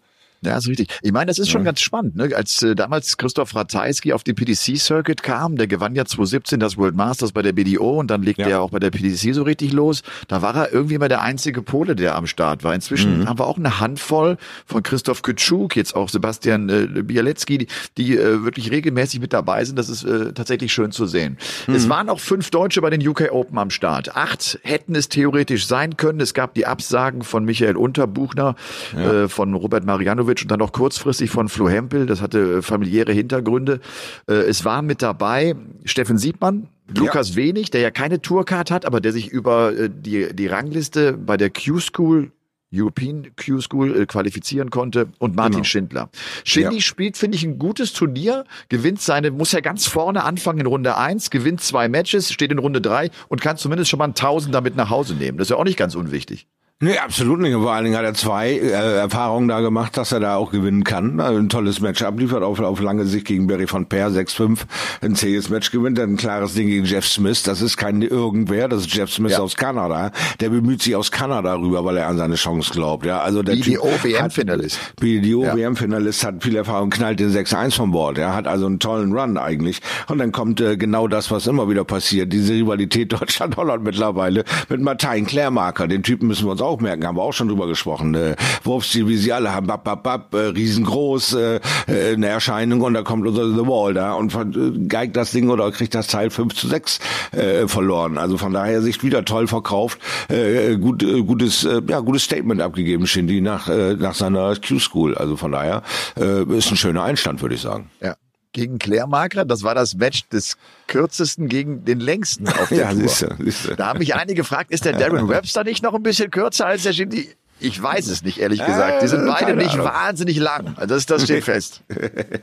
[0.42, 0.88] Ja, ist richtig.
[1.03, 1.66] Ich meine, das ist schon ja.
[1.66, 2.16] ganz spannend.
[2.16, 2.31] Ne?
[2.35, 6.96] Als äh, damals Christoph Ratajski auf den PDC-Circuit kam, der gewann ja 2017 das World
[6.96, 8.48] Masters bei der BDO und dann legte ja.
[8.48, 10.03] er auch bei der PDC so richtig los.
[10.29, 12.74] Da war er irgendwie mal der einzige Pole, der am Start war.
[12.74, 13.29] Inzwischen mhm.
[13.29, 17.66] haben wir auch eine Handvoll von Christoph Kütschuk, jetzt auch Sebastian äh, Bialecki, die,
[17.98, 19.79] die äh, wirklich regelmäßig mit dabei sind.
[19.79, 21.37] Das ist äh, tatsächlich schön zu sehen.
[21.66, 21.74] Mhm.
[21.74, 24.16] Es waren auch fünf Deutsche bei den UK Open am Start.
[24.16, 26.20] Acht hätten es theoretisch sein können.
[26.20, 28.57] Es gab die Absagen von Michael Unterbuchner,
[28.96, 29.24] ja.
[29.24, 32.06] äh, von Robert Marianovic Djuranovic und dann noch kurzfristig von Flo Hempel.
[32.06, 33.80] Das hatte äh, familiäre Hintergründe.
[34.28, 37.36] Äh, es war mit dabei Steffen Siebmann, Lukas ja.
[37.36, 41.36] Wenig, der ja keine Tourcard hat, aber der sich über äh, die, die Rangliste bei
[41.36, 42.32] der Q-School
[42.72, 45.64] European Q-School qualifizieren konnte und Martin genau.
[45.64, 46.10] Schindler.
[46.44, 46.80] Shindy ja.
[46.80, 50.96] spielt, finde ich, ein gutes Turnier, gewinnt seine, muss ja ganz vorne anfangen in Runde
[50.96, 54.54] eins, gewinnt zwei Matches, steht in Runde drei und kann zumindest schon mal ein Tausend
[54.54, 55.36] damit nach Hause nehmen.
[55.36, 56.46] Das ist ja auch nicht ganz unwichtig.
[56.82, 57.52] Nee, absolut nicht.
[57.52, 60.82] vor allen Dingen hat er zwei äh, Erfahrungen da gemacht, dass er da auch gewinnen
[60.82, 61.20] kann.
[61.20, 64.60] Also ein tolles Match abliefert, auf, auf lange Sicht gegen Barry von Per, 6-5,
[65.02, 67.42] ein zähes Match gewinnt, dann ein klares Ding gegen Jeff Smith.
[67.42, 69.40] Das ist kein irgendwer, das ist Jeff Smith ja.
[69.40, 70.10] aus Kanada.
[70.40, 73.04] Der bemüht sich aus Kanada rüber, weil er an seine Chance glaubt.
[73.04, 74.78] Ja, also der BDO-WM-Finalist.
[74.98, 78.16] BDO-WM-Finalist hat viel Erfahrung, knallt den 6-1 vom Bord.
[78.16, 79.82] Er hat also einen tollen Run eigentlich.
[80.08, 82.32] Und dann kommt äh, genau das, was immer wieder passiert.
[82.32, 85.86] Diese Rivalität Deutschland-Holland mittlerweile mit Martin Klärmarker.
[85.86, 88.14] Den Typen müssen wir uns auch merken, haben wir auch schon drüber gesprochen.
[88.14, 92.80] Äh, Wurfstil, wie sie alle haben, bap, bap, bap, äh, riesengroß, äh, äh, eine Erscheinung
[92.83, 96.06] und da kommt unser The Wall da und äh, geigt das Ding oder kriegt das
[96.06, 97.00] Teil 5 zu 6
[97.33, 98.18] äh, verloren.
[98.18, 102.61] Also von daher sich wieder toll verkauft, äh, gut, äh, gutes, äh, ja, gutes Statement
[102.61, 105.16] abgegeben, Shindy, nach, äh, nach seiner Q-School.
[105.16, 105.83] Also von daher
[106.18, 107.90] äh, ist ein schöner Einstand, würde ich sagen.
[108.00, 108.14] Ja
[108.52, 109.50] gegen Claire Markert.
[109.50, 113.00] Das war das Match des kürzesten gegen den längsten auf der ja, Tour.
[113.00, 113.76] Siehste, siehste.
[113.76, 116.82] Da haben mich einige gefragt, ist der Darren Webster nicht noch ein bisschen kürzer als
[116.82, 117.34] der Shindy?
[117.61, 119.03] Ich weiß es nicht, ehrlich gesagt.
[119.03, 120.75] Die sind äh, beide nicht wahnsinnig lang.
[120.77, 121.83] Also das, das steht fest.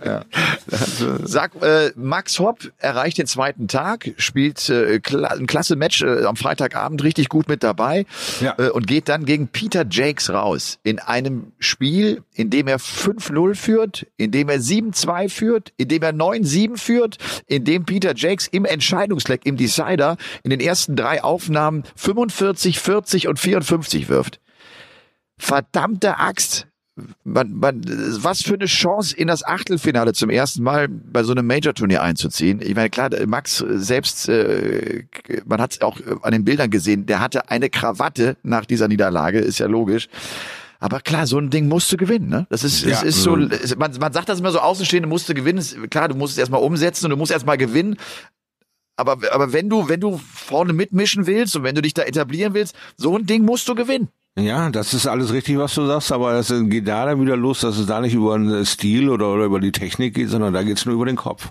[0.05, 0.23] Ja.
[1.23, 6.25] Sag, äh, Max Hopp erreicht den zweiten Tag, spielt äh, kla ein klasse Match äh,
[6.25, 8.05] am Freitagabend richtig gut mit dabei
[8.41, 8.55] ja.
[8.57, 10.79] äh, und geht dann gegen Peter Jakes raus.
[10.83, 16.03] In einem Spiel, in dem er 5-0 führt, in dem er 7-2 führt, in dem
[16.03, 21.23] er 9-7 führt, in dem Peter Jakes im Entscheidungsleck, im Decider, in den ersten drei
[21.23, 24.39] Aufnahmen 45, 40 und 54 wirft
[25.37, 26.67] verdammte Axt.
[27.23, 27.83] Man, man,
[28.23, 32.59] was für eine Chance in das Achtelfinale zum ersten Mal bei so einem Major-Turnier einzuziehen.
[32.59, 35.03] Ich meine, klar, Max selbst, äh,
[35.45, 39.37] man hat es auch an den Bildern gesehen, der hatte eine Krawatte nach dieser Niederlage,
[39.37, 40.09] ist ja logisch.
[40.79, 42.29] Aber klar, so ein Ding musst du gewinnen.
[42.29, 42.47] Ne?
[42.49, 42.91] Das ist, ja.
[42.91, 43.51] es ist so, mhm.
[43.77, 45.63] man, man sagt das immer so außenstehende musst du gewinnen.
[45.89, 47.97] Klar, du musst es erstmal umsetzen und du musst erstmal gewinnen.
[48.95, 52.53] Aber, aber wenn du, wenn du vorne mitmischen willst und wenn du dich da etablieren
[52.53, 54.09] willst, so ein Ding musst du gewinnen.
[54.39, 57.61] Ja, das ist alles richtig, was du sagst, aber es geht da dann wieder los,
[57.61, 60.61] dass es da nicht über den Stil oder, oder über die Technik geht, sondern da
[60.61, 61.49] geht's nur über den Kopf.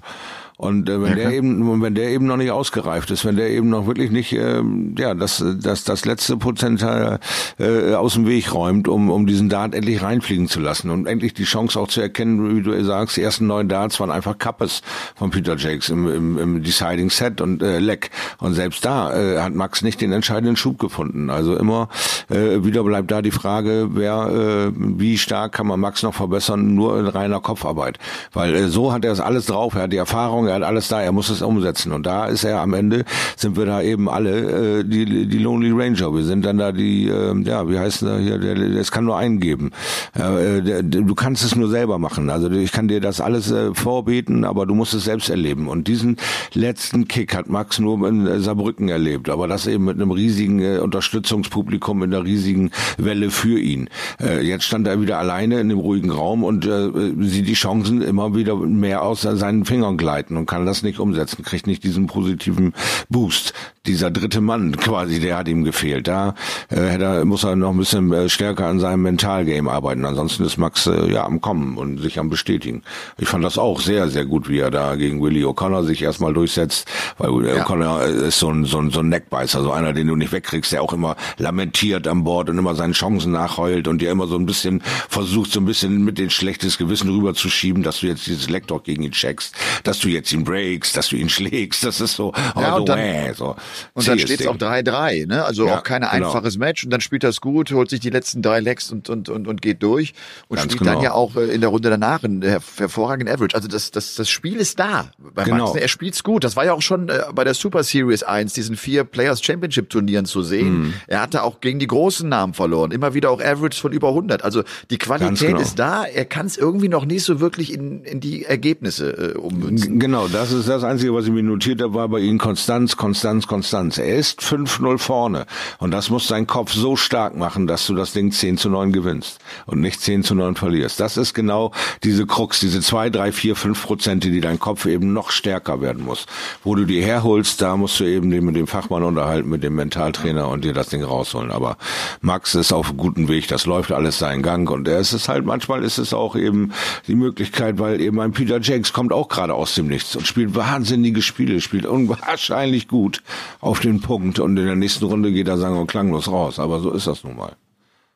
[0.57, 1.23] Und äh, wenn okay.
[1.23, 4.33] der eben, wenn der eben noch nicht ausgereift ist, wenn der eben noch wirklich nicht,
[4.33, 4.62] äh,
[4.97, 7.19] ja, das, das, das letzte Prozentteil
[7.59, 11.35] äh, aus dem Weg räumt, um, um diesen Dart endlich reinfliegen zu lassen und endlich
[11.35, 14.81] die Chance auch zu erkennen, wie du sagst, die ersten neun Darts waren einfach Kappes
[15.14, 18.11] von Peter Jakes im, im, im Deciding Set und äh, Leck.
[18.38, 21.29] Und selbst da äh, hat Max nicht den entscheidenden Schub gefunden.
[21.29, 21.90] Also immer
[22.31, 26.75] äh, wieder bleibt da die Frage, wer, äh, wie stark kann man Max noch verbessern,
[26.75, 27.99] nur in reiner Kopfarbeit.
[28.33, 30.89] Weil äh, so hat er es alles drauf, er hat die Erfahrung, er hat alles
[30.89, 31.93] da, er muss es umsetzen.
[31.93, 33.05] Und da ist er am Ende,
[33.37, 36.15] sind wir da eben alle äh, die, die Lonely Ranger.
[36.15, 39.17] Wir sind dann da die, äh, ja, wie heißt der hier, der, es kann nur
[39.17, 39.71] einen geben.
[40.15, 42.31] Äh, der, du kannst es nur selber machen.
[42.31, 45.69] Also ich kann dir das alles äh, vorbeten, aber du musst es selbst erleben.
[45.69, 46.17] Und diesen
[46.55, 49.29] letzten Kick hat Max nur in Saarbrücken erlebt.
[49.29, 53.89] Aber das eben mit einem riesigen äh, Unterstützungspublikum, in einer riesigen Welle für ihn.
[54.21, 58.03] Äh, jetzt stand er wieder alleine in dem ruhigen Raum und äh, sieht die Chancen
[58.03, 62.07] immer wieder mehr aus seinen Fingern gleiten und kann das nicht umsetzen, kriegt nicht diesen
[62.07, 62.75] positiven
[63.09, 63.53] Boost.
[63.87, 66.09] Dieser dritte Mann quasi, der hat ihm gefehlt.
[66.09, 66.35] Da
[66.70, 70.05] äh, muss er noch ein bisschen äh, stärker an seinem Mentalgame arbeiten.
[70.05, 72.83] Ansonsten ist Max äh, ja am Kommen und sich am Bestätigen.
[73.18, 76.33] Ich fand das auch sehr, sehr gut, wie er da gegen Willie O'Connor sich erstmal
[76.33, 77.64] durchsetzt, weil ja.
[77.64, 80.33] O'Connor äh, ist so ein, so, ein, so ein Neckbeißer, so einer, den du nicht
[80.33, 84.27] wegkriegst, der auch immer lamentiert an Bord und immer seinen Chancen nachheult und dir immer
[84.27, 88.27] so ein bisschen versucht, so ein bisschen mit den schlechtes Gewissen rüberzuschieben, dass du jetzt
[88.27, 91.85] dieses Leckdock gegen ihn checkst, dass du jetzt jetzt ihn breaks, dass du ihn schlägst,
[91.85, 93.57] das ist so, oh, ja, so, dann, äh, so.
[93.95, 95.45] Und dann steht es auch 3-3, ne?
[95.45, 96.12] Also Ja, auch kein genau.
[96.12, 96.85] einfaches Match.
[96.85, 99.62] Und dann spielt das gut, holt sich die letzten drei Legs und, und, und, und
[99.62, 100.15] geht durch.
[100.49, 101.05] Und Ganz spielt dann genau.
[101.05, 103.55] ja auch äh, in der Runde danach einen her hervorragenden Average.
[103.55, 105.65] Also das, das, das Spiel ist da bei Genau.
[105.67, 105.75] Max.
[105.75, 105.81] ne?
[105.83, 106.43] Er spielt's gut.
[106.45, 109.91] Das war ja auch schon äh, bei der Super Series 1, diesen vier Players Championship
[109.91, 110.79] Turnieren zu sehen.
[110.87, 110.95] Mhm.
[111.07, 112.91] Er hatte auch gegen die großen Namen verloren.
[112.91, 114.43] Immer wieder auch Average von über 100.
[114.43, 115.61] Also die Qualität genau.
[115.61, 116.05] ist da.
[116.05, 119.99] Er kann es irgendwie noch nicht so wirklich in, in die Ergebnisse äh, ummünzen.
[120.01, 123.47] Genau, das ist das Einzige, was ich mir notiert habe, war bei ihm Konstanz, Konstanz,
[123.47, 123.99] Konstanz.
[123.99, 125.47] Er ist 5-0 vorne.
[125.79, 128.93] Und das muss dein Kopf so stark machen, dass du das Ding 10 zu 9
[128.93, 131.01] gewinnst und nicht 10 zu 9 verlierst.
[131.01, 135.13] Das ist genau diese Krux, diese 2, 3, 4, 5 Prozente, die dein Kopf eben
[135.13, 136.27] noch stärker werden muss.
[136.65, 139.75] Wo du die herholst, da musst du eben den mit dem Fachmann unterhalten, mit dem
[139.75, 141.51] Mentaltrainer und dir das Ding rausholen.
[141.51, 141.77] Aber
[142.23, 145.45] Max ist auf guten Weg, das läuft alles seinen Gang und er ist es halt,
[145.45, 146.73] manchmal ist es auch eben
[147.07, 150.55] die Möglichkeit, weil eben ein Peter Jakes kommt auch gerade aus dem Nichts und spielt
[150.55, 153.23] wahnsinnige Spiele, spielt unwahrscheinlich gut
[153.61, 156.59] auf den Punkt und in der nächsten Runde geht er sagen und klanglos raus.
[156.59, 157.57] Aber so ist das nun mal.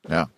[0.09, 0.29] Ja.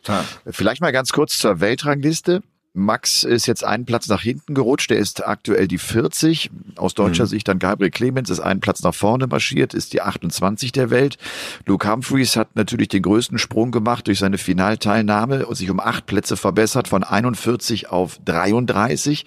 [0.47, 2.43] Vielleicht mal ganz kurz zur Weltrangliste.
[2.75, 4.91] Max ist jetzt einen Platz nach hinten gerutscht.
[4.91, 6.51] Der ist aktuell die 40.
[6.77, 10.73] Aus deutscher Sicht dann Gabriel Clemens ist einen Platz nach vorne marschiert, ist die 28
[10.73, 11.19] der Welt.
[11.67, 16.07] Luke Humphreys hat natürlich den größten Sprung gemacht durch seine Finalteilnahme und sich um acht
[16.07, 19.27] Plätze verbessert von 41 auf 33.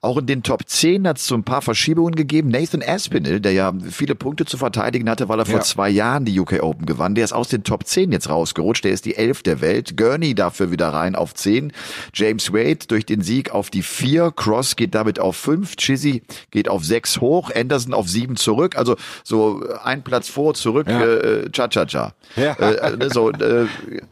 [0.00, 2.48] Auch in den Top 10 hat es so ein paar Verschiebungen gegeben.
[2.48, 5.60] Nathan Aspinall, der ja viele Punkte zu verteidigen hatte, weil er vor Ja.
[5.60, 8.84] zwei Jahren die UK Open gewann, der ist aus den Top 10 jetzt rausgerutscht.
[8.84, 9.98] Der ist die 11 der Welt.
[9.98, 11.72] Gurney dafür wieder rein auf 10.
[12.14, 14.32] James Wade durch den Sieg auf die 4.
[14.34, 15.76] Cross geht damit auf 5.
[15.76, 17.50] Chizzy geht auf 6 hoch.
[17.54, 18.76] Anderson auf 7 zurück.
[18.76, 21.04] Also so ein Platz vor, zurück, Ja.
[21.04, 22.14] äh, cha-cha-cha.
[22.36, 22.52] Ja.
[22.54, 23.68] Äh, ne, so äh, ein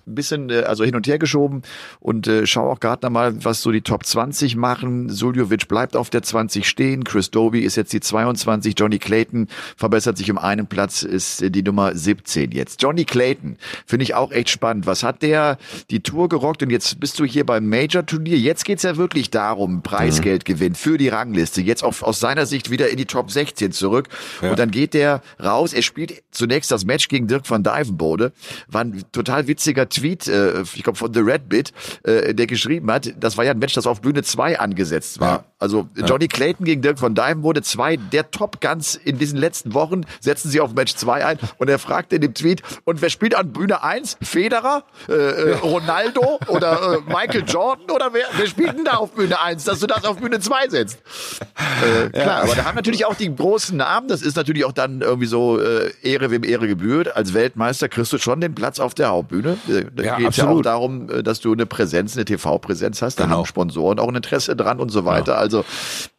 [0.07, 1.63] bisschen äh, also hin und her geschoben
[2.01, 5.09] und äh, schau auch gerade noch mal, was so die Top 20 machen.
[5.11, 7.05] Suljovic bleibt auf der 20 stehen.
[7.05, 8.75] Chris Doby ist jetzt die 22.
[8.79, 12.83] Johnny Clayton verbessert sich um einen Platz, ist äh, die Nummer 17 jetzt.
[12.83, 13.57] Johnny Clayton
[13.87, 14.87] finde ich auch echt spannend.
[14.87, 15.59] Was hat der
[15.91, 18.39] die Tour gerockt und jetzt bist du hier beim Major-Turnier.
[18.39, 21.61] Jetzt geht's ja wirklich darum, Preisgeldgewinn für die Rangliste.
[21.61, 24.09] Jetzt auch aus seiner Sicht wieder in die Top 16 zurück.
[24.43, 24.51] Ja.
[24.51, 25.73] Und dann geht der raus.
[25.73, 28.33] Er spielt zunächst das Match gegen Dirk van Dijvenbode.
[28.69, 31.73] War ein total witziger Tweet, äh, ich glaube von The Red Bit,
[32.03, 35.29] äh, der geschrieben hat, das war ja ein Match, das auf Bühne 2 angesetzt war.
[35.29, 35.45] Ja.
[35.59, 40.03] Also Johnny Clayton gegen Dirk van Dijvenbode, zwei der Top Guns in diesen letzten Wochen,
[40.21, 41.39] setzen sie auf Match 2 ein.
[41.57, 44.19] Und er fragt in dem Tweet, und wer spielt an Bühne 1?
[44.21, 44.85] Federer?
[45.09, 46.39] Äh, äh, Ronaldo?
[46.49, 47.91] Oder äh, Michael Jordan?
[47.91, 50.69] Oder wer, wer spielt denn da auf Bühne 1, dass du das auf Bühne 2
[50.69, 50.99] setzt?
[51.83, 55.01] Äh, klar, aber da haben natürlich auch die großen Namen, das ist natürlich auch dann
[55.03, 57.15] irgendwie so äh, Ehre, wem Ehre gebührt.
[57.17, 59.59] Als Weltmeister kriegst du schon den Platz auf der Hauptbühne.
[59.69, 63.17] Äh, Da Ja, geht's ja auch darum, äh, dass du eine Präsenz, eine TV-Präsenz hast.
[63.21, 63.39] Da Genau.
[63.39, 65.39] haben Sponsoren auch ein Interesse dran und so weiter.
[65.39, 65.65] Also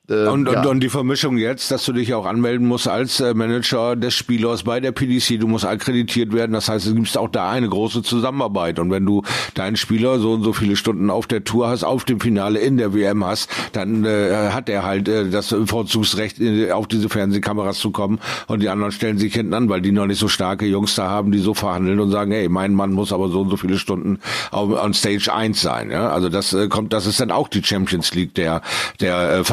[0.10, 0.60] äh, Und, ja.
[0.60, 4.14] und, und die Vermischung jetzt, dass du dich auch anmelden musst als äh, Manager des
[4.14, 7.70] Spielers bei der PDC, du musst akkreditiert werden, das heißt, es gibt auch da eine
[7.70, 8.80] große Zusammenarbeit.
[8.80, 12.06] Und wenn du deinen Spieler so und so viele Stunden auf der Tour hast, auf
[12.06, 16.72] dem Finale in der WM hast, dann äh, hat er halt äh, das Vorzugsrecht, äh,
[16.72, 18.20] auf diese Fernsehkameras zu kommen.
[18.48, 21.10] Und die anderen stellen sich hinten an, weil die noch nicht so starke Jungs da
[21.10, 23.78] haben, die so verhandeln und sagen, hey, mein Mann muss aber so und so viele
[23.78, 24.20] Stunden
[24.52, 27.64] auf, on Stage 1 sein, ja, also das äh, kommt, das ist dann auch die
[27.64, 28.62] Champions League der,
[29.00, 29.44] der äh,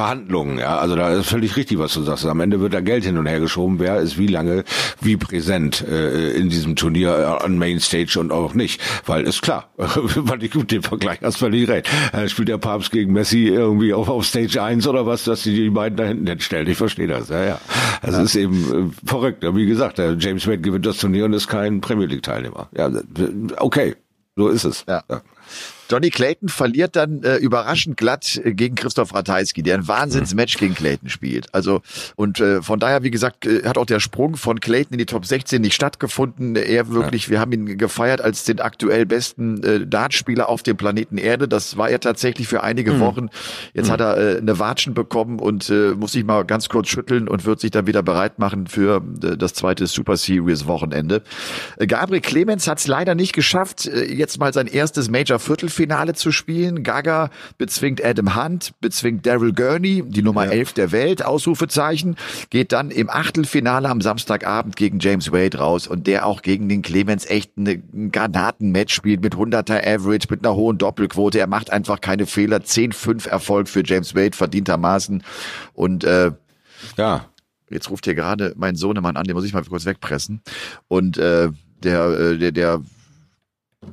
[0.42, 2.26] Verhandlungen, ja, also da ist völlig richtig, was du sagst.
[2.26, 4.64] Am Ende wird da Geld hin und her geschoben, wer ist wie lange,
[5.00, 9.70] wie präsent äh, in diesem Turnier äh, an Mainstage und auch nicht, weil ist klar,
[9.76, 11.88] weil ich gut den Vergleich hast völlig recht.
[12.12, 15.54] Äh, spielt der Papst gegen Messi irgendwie auf, auf Stage 1 oder was, dass die
[15.54, 17.60] die beiden da hinten hinstellen, ich verstehe das, ja, ja.
[18.02, 21.48] Es ist eben äh, verrückt, wie gesagt, der James Wade gewinnt das Turnier und ist
[21.48, 22.68] kein Premier League Teilnehmer.
[22.76, 22.90] Ja,
[23.58, 23.94] okay,
[24.36, 24.84] so ist es.
[24.88, 25.02] Ja.
[25.92, 30.74] Johnny Clayton verliert dann äh, überraschend glatt äh, gegen Christoph Ratajski, der ein Wahnsinnsmatch gegen
[30.74, 31.54] Clayton spielt.
[31.54, 31.82] Also
[32.16, 35.04] und äh, von daher, wie gesagt, äh, hat auch der Sprung von Clayton in die
[35.04, 36.56] Top 16 nicht stattgefunden.
[36.56, 41.18] Er wirklich, wir haben ihn gefeiert als den aktuell besten äh, Dartspieler auf dem Planeten
[41.18, 41.46] Erde.
[41.46, 43.28] Das war er tatsächlich für einige Wochen.
[43.74, 47.28] Jetzt hat er äh, eine Watschen bekommen und äh, muss sich mal ganz kurz schütteln
[47.28, 51.22] und wird sich dann wieder bereit machen für äh, das zweite Super Series Wochenende.
[51.76, 55.81] Äh, Gabriel Clemens hat es leider nicht geschafft, äh, jetzt mal sein erstes Major Viertelfinale
[56.14, 56.82] zu spielen.
[56.82, 62.16] Gaga bezwingt Adam Hunt, bezwingt Daryl Gurney, die Nummer 11 der Welt, Ausrufezeichen,
[62.50, 66.82] geht dann im Achtelfinale am Samstagabend gegen James Wade raus und der auch gegen den
[66.82, 71.38] Clemens echt ein Granatenmatch spielt mit 100er Average, mit einer hohen Doppelquote.
[71.38, 72.58] Er macht einfach keine Fehler.
[72.58, 75.22] 10-5 Erfolg für James Wade, verdientermaßen.
[75.74, 76.32] Und äh,
[76.96, 77.26] Ja,
[77.72, 80.42] Jetzt ruft hier gerade mein Sohnemann an, den muss ich mal kurz wegpressen.
[80.88, 81.48] Und äh,
[81.82, 82.82] der, äh, der, der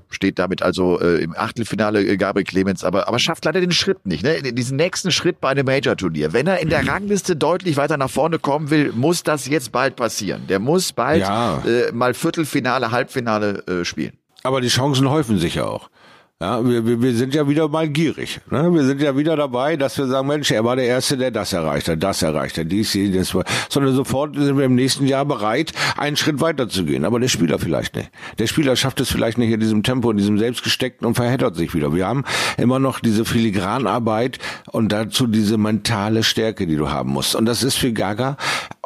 [0.09, 4.05] steht damit also äh, im Achtelfinale äh, Gabriel Clemens, aber, aber schafft leider den Schritt
[4.05, 4.41] nicht, ne?
[4.41, 6.33] diesen nächsten Schritt bei einem Major-Turnier.
[6.33, 9.95] Wenn er in der Rangliste deutlich weiter nach vorne kommen will, muss das jetzt bald
[9.95, 10.47] passieren.
[10.47, 11.63] Der muss bald ja.
[11.65, 14.13] äh, mal Viertelfinale, Halbfinale äh, spielen.
[14.43, 15.89] Aber die Chancen häufen sich ja auch.
[16.41, 18.39] Ja, wir, wir, wir sind ja wieder mal gierig.
[18.49, 18.73] Ne?
[18.73, 21.51] Wir sind ja wieder dabei, dass wir sagen, Mensch, er war der Erste, der das
[21.51, 23.35] erreicht hat, das erreicht hat, dies, das,
[23.67, 27.03] sondern sofort sind wir im nächsten Jahr bereit, einen Schritt weiter zu gehen.
[27.03, 28.09] Aber der Spieler vielleicht nicht.
[28.37, 31.73] Der Spieler schafft es vielleicht nicht in diesem Tempo, in diesem selbstgesteckten und verheddert sich
[31.75, 31.93] wieder.
[31.93, 32.23] Wir haben
[32.55, 34.39] immer noch diese Filigranarbeit
[34.71, 37.35] und dazu diese mentale Stärke, die du haben musst.
[37.35, 38.37] Und das ist für Gaga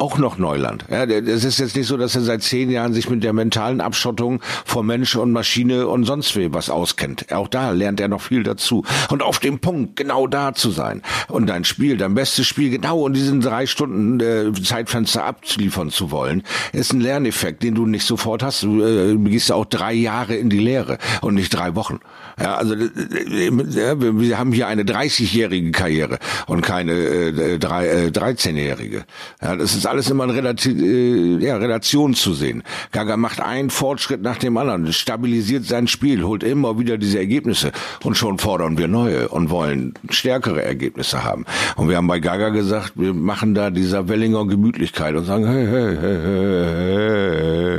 [0.04, 0.84] auch noch Neuland.
[0.90, 3.80] Ja, es ist jetzt nicht so, dass er seit zehn Jahren sich mit der mentalen
[3.80, 7.32] Abschottung von Mensch und Maschine und sonst wie was auskennt.
[7.32, 8.84] Auch da lernt er noch viel dazu.
[9.08, 13.06] Und auf dem Punkt genau da zu sein und dein Spiel, dein bestes Spiel genau
[13.06, 16.42] in diesen drei Stunden äh, Zeitfenster abzuliefern zu wollen,
[16.74, 18.62] ist ein Lerneffekt, den du nicht sofort hast.
[18.62, 22.00] Du äh, gehst auch drei Jahre in die Lehre und nicht drei Wochen.
[22.38, 28.06] Ja, also äh, äh wir haben hier eine 30-jährige Karriere und keine äh, drei, äh,
[28.08, 29.04] 13-jährige.
[29.40, 32.62] Ja, das ist alles immer in Relati äh, ja, Relation zu sehen.
[32.90, 37.70] Gaga macht einen Fortschritt nach dem anderen, stabilisiert sein Spiel, holt immer wieder diese Ergebnisse
[38.02, 41.46] und schon fordern wir neue und wollen stärkere Ergebnisse haben.
[41.76, 45.66] Und wir haben bei Gaga gesagt, wir machen da dieser Wellinger Gemütlichkeit und sagen, hey,
[45.66, 46.50] hey, hey, hey,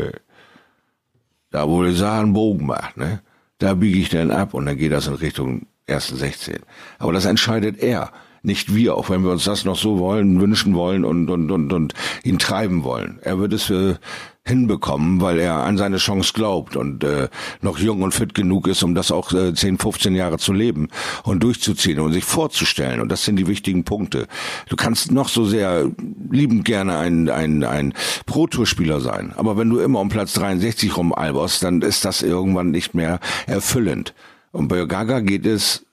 [0.02, 0.12] hey.
[1.52, 3.22] Da wo der Saar einen Bogen macht, ne?
[3.60, 6.60] Da biege ich dann ab und dann geht das in Richtung ersten 16.
[7.00, 8.12] Aber das entscheidet er
[8.46, 11.74] nicht wir, auch wenn wir uns das noch so wollen, wünschen wollen und, und, und,
[11.74, 13.20] und ihn treiben wollen.
[13.22, 14.00] Er wird es für
[14.48, 17.30] hinbekommen, weil er an seine Chance glaubt und äh,
[17.62, 20.90] noch jung und fit genug ist, um das auch äh, 10, 15 Jahre zu leben
[21.24, 23.02] und durchzuziehen und sich vorzustellen.
[23.02, 24.28] Und das sind die wichtigen Punkte.
[24.70, 25.90] Du kannst noch so sehr
[26.30, 27.94] liebend gerne ein, ein, ein
[28.28, 32.94] Pro-Tour-Spieler sein, aber wenn du immer um Platz 63 rumalberst, dann ist das irgendwann nicht
[32.94, 34.14] mehr erfüllend.
[34.52, 35.86] Und bei Gaga geht es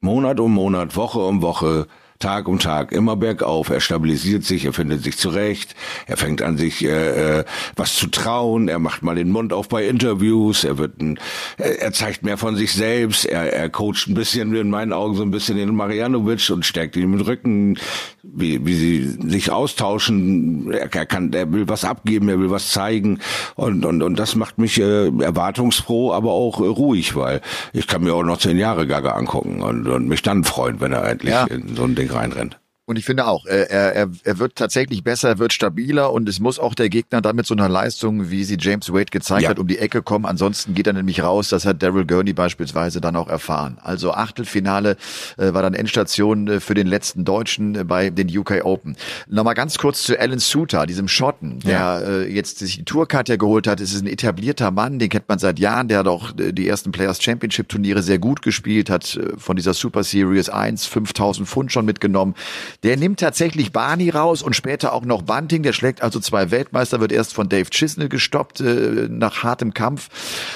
[0.00, 1.86] Monat um Monat, Woche um Woche
[2.20, 3.70] Tag um Tag immer bergauf.
[3.70, 5.74] Er stabilisiert sich, er findet sich zurecht,
[6.06, 7.44] er fängt an sich äh, äh,
[7.76, 11.18] was zu trauen, er macht mal den Mund auf bei Interviews, er wird ein,
[11.56, 15.22] er zeigt mehr von sich selbst, er, er coacht ein bisschen in meinen Augen so
[15.22, 17.78] ein bisschen den Marianovic und stärkt ihn mit Rücken,
[18.22, 20.72] wie, wie sie sich austauschen.
[20.72, 23.20] Er, er kann, er will was abgeben, er will was zeigen
[23.54, 27.40] und und und das macht mich äh, erwartungsfroh, aber auch äh, ruhig, weil
[27.72, 30.92] ich kann mir auch noch zehn Jahre Gaga angucken und, und mich dann freuen, wenn
[30.92, 31.44] er endlich ja.
[31.46, 32.59] in so ein Ding reinrennt.
[32.90, 36.40] Und ich finde auch, er, er, er wird tatsächlich besser, er wird stabiler und es
[36.40, 39.50] muss auch der Gegner dann mit so einer Leistung, wie sie James Wade gezeigt ja.
[39.50, 40.26] hat, um die Ecke kommen.
[40.26, 41.50] Ansonsten geht er nämlich raus.
[41.50, 43.78] Das hat Daryl Gurney beispielsweise dann auch erfahren.
[43.80, 44.96] Also Achtelfinale
[45.38, 48.96] äh, war dann Endstation äh, für den letzten Deutschen äh, bei den UK Open.
[49.28, 52.00] Nochmal ganz kurz zu Alan Suter, diesem Schotten, der ja.
[52.00, 53.78] äh, jetzt sich die Tourkarte geholt hat.
[53.78, 55.86] Es ist ein etablierter Mann, den kennt man seit Jahren.
[55.86, 59.54] Der hat auch äh, die ersten Players Championship Turniere sehr gut gespielt, hat äh, von
[59.54, 62.34] dieser Super Series 1 5000 Pfund schon mitgenommen
[62.82, 65.62] der nimmt tatsächlich Barney raus und später auch noch Bunting.
[65.62, 70.08] Der schlägt also zwei Weltmeister, wird erst von Dave Chisnell gestoppt äh, nach hartem Kampf.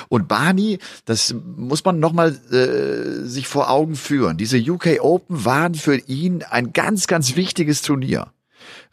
[0.08, 4.36] Und Barney, das muss man nochmal äh, sich vor Augen führen.
[4.36, 8.32] Diese UK Open waren für ihn ein ganz, ganz wichtiges Turnier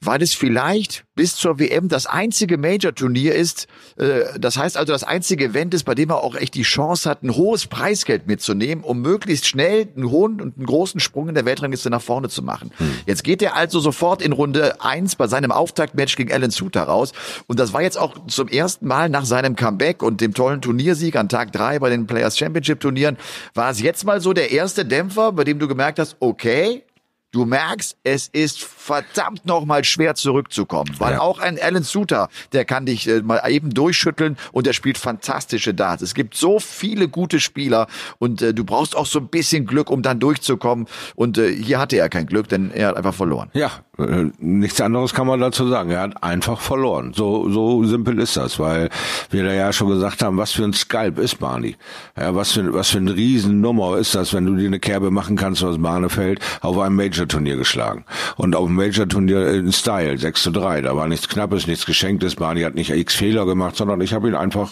[0.03, 3.67] weil es vielleicht bis zur WM das einzige Major-Turnier ist.
[3.97, 7.09] Äh, das heißt also, das einzige Event ist, bei dem er auch echt die Chance
[7.09, 11.35] hat, ein hohes Preisgeld mitzunehmen, um möglichst schnell einen hohen und einen großen Sprung in
[11.35, 12.71] der Weltrangliste nach vorne zu machen.
[12.77, 12.91] Hm.
[13.05, 17.11] Jetzt geht er also sofort in Runde eins bei seinem Auftaktmatch gegen Alan Suter raus.
[17.45, 21.15] Und das war jetzt auch zum ersten Mal nach seinem Comeback und dem tollen Turniersieg
[21.15, 23.17] an Tag drei bei den Players Championship Turnieren,
[23.53, 26.83] war es jetzt mal so der erste Dämpfer, bei dem du gemerkt hast, okay,
[27.31, 31.21] Du merkst, es ist verdammt nochmal schwer zurückzukommen, weil ja.
[31.21, 35.73] auch ein Alan Suter, der kann dich äh, mal eben durchschütteln und der spielt fantastische
[35.73, 36.01] Darts.
[36.01, 37.87] Es gibt so viele gute Spieler
[38.19, 40.87] und äh, du brauchst auch so ein bisschen Glück, um dann durchzukommen.
[41.15, 43.49] Und äh, hier hatte er kein Glück, denn er hat einfach verloren.
[43.53, 45.91] Ja, äh, nichts anderes kann man dazu sagen.
[45.91, 47.13] Er hat einfach verloren.
[47.15, 48.89] So, so simpel ist das, weil
[49.29, 51.77] wir da ja schon gesagt haben, was für ein Skalp ist Barney.
[52.17, 55.37] Ja, was für, was für eine Riesennummer ist das, wenn du dir eine Kerbe machen
[55.37, 58.05] kannst aus Barnefeld auf einem Major-Turnier geschlagen.
[58.36, 60.81] Und auf dem Major-Turnier in Style, 6 zu 3.
[60.81, 62.36] Da war nichts Knappes, nichts Geschenktes.
[62.36, 64.71] Barney hat nicht x Fehler gemacht, sondern ich habe ihn einfach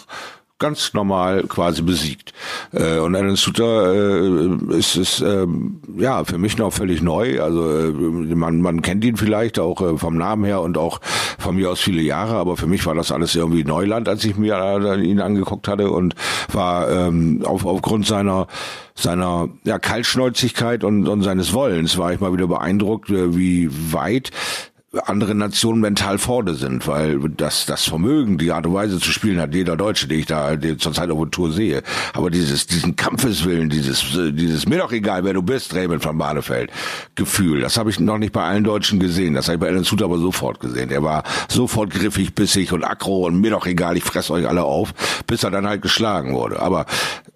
[0.60, 2.32] ganz normal quasi besiegt.
[2.72, 5.46] Äh, und Alan Suter äh, ist es äh,
[5.96, 7.42] ja für mich noch völlig neu.
[7.42, 11.00] Also äh, man man kennt ihn vielleicht auch äh, vom Namen her und auch
[11.38, 14.36] von mir aus viele Jahre, aber für mich war das alles irgendwie Neuland, als ich
[14.36, 16.14] mir äh, ihn angeguckt hatte und
[16.52, 18.46] war ähm, auf, aufgrund seiner
[19.00, 24.30] seiner ja, Kaltschnäuzigkeit und, und seines Wollens war ich mal wieder beeindruckt, äh, wie weit
[25.04, 29.40] andere Nationen mental vorne sind, weil das, das Vermögen, die Art und Weise zu spielen
[29.40, 31.82] hat jeder Deutsche, den ich da zurzeit auf der Tour sehe.
[32.12, 36.72] Aber dieses, diesen Kampfeswillen, dieses, dieses mir doch egal, wer du bist, Raymond van Badefeld,
[37.14, 39.34] Gefühl, das habe ich noch nicht bei allen Deutschen gesehen.
[39.34, 40.90] Das habe ich bei Alan Suter aber sofort gesehen.
[40.90, 44.64] Er war sofort griffig, bissig und aggro und mir doch egal, ich fress euch alle
[44.64, 44.92] auf,
[45.28, 46.60] bis er dann halt geschlagen wurde.
[46.60, 46.86] Aber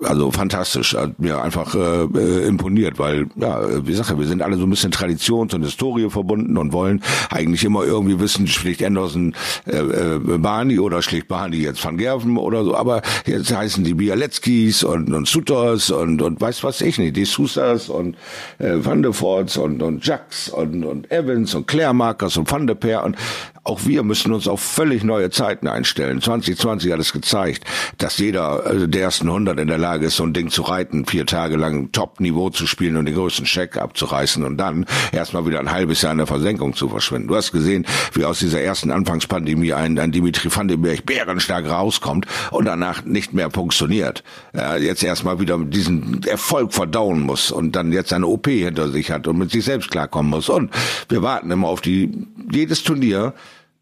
[0.04, 4.64] also fantastisch, hat mir einfach äh, imponiert, weil, ja, wie gesagt, wir sind alle so
[4.64, 9.34] ein bisschen Traditions- und Historie verbunden und wollen eigentlich immer irgendwie wissen, schlägt Anderson
[9.66, 13.94] äh, äh, Barney oder schlägt Barney jetzt Van Gerven oder so, aber jetzt heißen die
[13.94, 18.16] Bialeckis und, und Sutters und, und weiß was ich nicht, die Sousas und
[18.58, 22.66] äh, Van de Forts und, und Jacks und, und Evans und Claire Markers und Van
[22.66, 23.16] de Peer und
[23.64, 26.20] auch wir müssen uns auf völlig neue Zeiten einstellen.
[26.20, 27.64] 2020 hat es gezeigt,
[27.98, 31.06] dass jeder also der ersten 100 in der Lage ist, so ein Ding zu reiten,
[31.06, 35.60] vier Tage lang Top-Niveau zu spielen und den größten Check abzureißen und dann erstmal wieder
[35.60, 37.28] ein halbes Jahr in der Versenkung zu verschwinden.
[37.28, 41.68] Du hast gesehen, wie aus dieser ersten Anfangspandemie ein, ein Dimitri van den Berg bärenstark
[41.68, 44.22] rauskommt und danach nicht mehr funktioniert.
[44.52, 49.10] Er jetzt erstmal wieder diesen Erfolg verdauen muss und dann jetzt eine OP hinter sich
[49.10, 50.48] hat und mit sich selbst klarkommen muss.
[50.48, 50.70] Und
[51.08, 53.34] wir warten immer auf die, jedes Turnier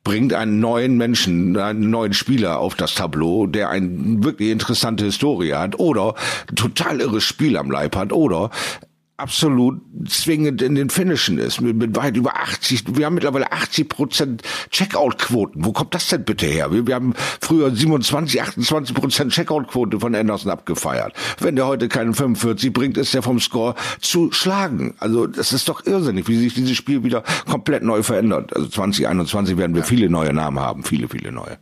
[0.05, 3.89] bringt einen neuen Menschen, einen neuen Spieler auf das Tableau, der eine
[4.25, 6.15] wirklich interessante Historie hat oder
[6.55, 8.51] total irres Spiel am Leib hat oder
[9.23, 13.89] absolut zwingend in den Finishen ist, mit, mit weit über 80, wir haben mittlerweile 80
[13.89, 15.65] Prozent Checkout-Quoten.
[15.65, 16.73] Wo kommt das denn bitte her?
[16.73, 21.15] Wir, wir haben früher 27, 28 Prozent Checkout-Quote von Anderson abgefeiert.
[21.39, 24.95] Wenn der heute keinen 45 bringt, ist der vom Score zu schlagen.
[24.99, 28.55] Also das ist doch irrsinnig, wie sich dieses Spiel wieder komplett neu verändert.
[28.57, 31.59] Also 2021 werden wir viele neue Namen haben, viele, viele neue.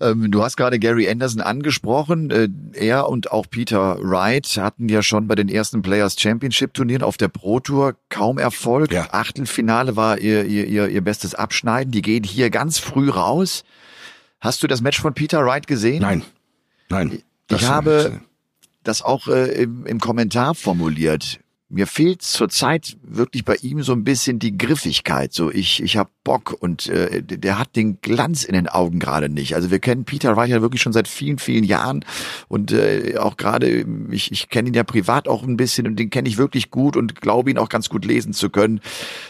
[0.00, 2.30] Ähm, du hast gerade Gary Anderson angesprochen.
[2.30, 7.02] Äh, er und auch Peter Wright hatten ja schon bei den ersten Players Championship Turnieren
[7.02, 8.92] auf der Pro Tour kaum Erfolg.
[8.92, 9.08] Ja.
[9.12, 11.92] Achtelfinale war ihr, ihr, ihr, ihr bestes Abschneiden.
[11.92, 13.64] Die gehen hier ganz früh raus.
[14.40, 16.02] Hast du das Match von Peter Wright gesehen?
[16.02, 16.22] Nein.
[16.88, 17.22] Nein.
[17.50, 18.20] Ich habe
[18.82, 21.40] das auch äh, im, im Kommentar formuliert.
[21.68, 25.32] Mir fehlt zurzeit wirklich bei ihm so ein bisschen die Griffigkeit.
[25.32, 29.28] So, ich, ich habe Bock und äh, der hat den Glanz in den Augen gerade
[29.28, 29.56] nicht.
[29.56, 32.04] Also wir kennen Peter Reich ja wirklich schon seit vielen, vielen Jahren
[32.46, 36.08] und äh, auch gerade, ich, ich kenne ihn ja privat auch ein bisschen und den
[36.10, 38.80] kenne ich wirklich gut und glaube ihn auch ganz gut lesen zu können.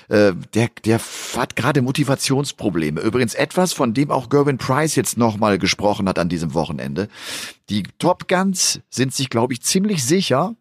[0.09, 1.01] Äh, der, der
[1.37, 3.01] hat gerade Motivationsprobleme.
[3.01, 7.09] Übrigens etwas, von dem auch Gervin Price jetzt nochmal gesprochen hat an diesem Wochenende.
[7.71, 10.55] Die Top Guns sind sich, glaube ich, ziemlich sicher,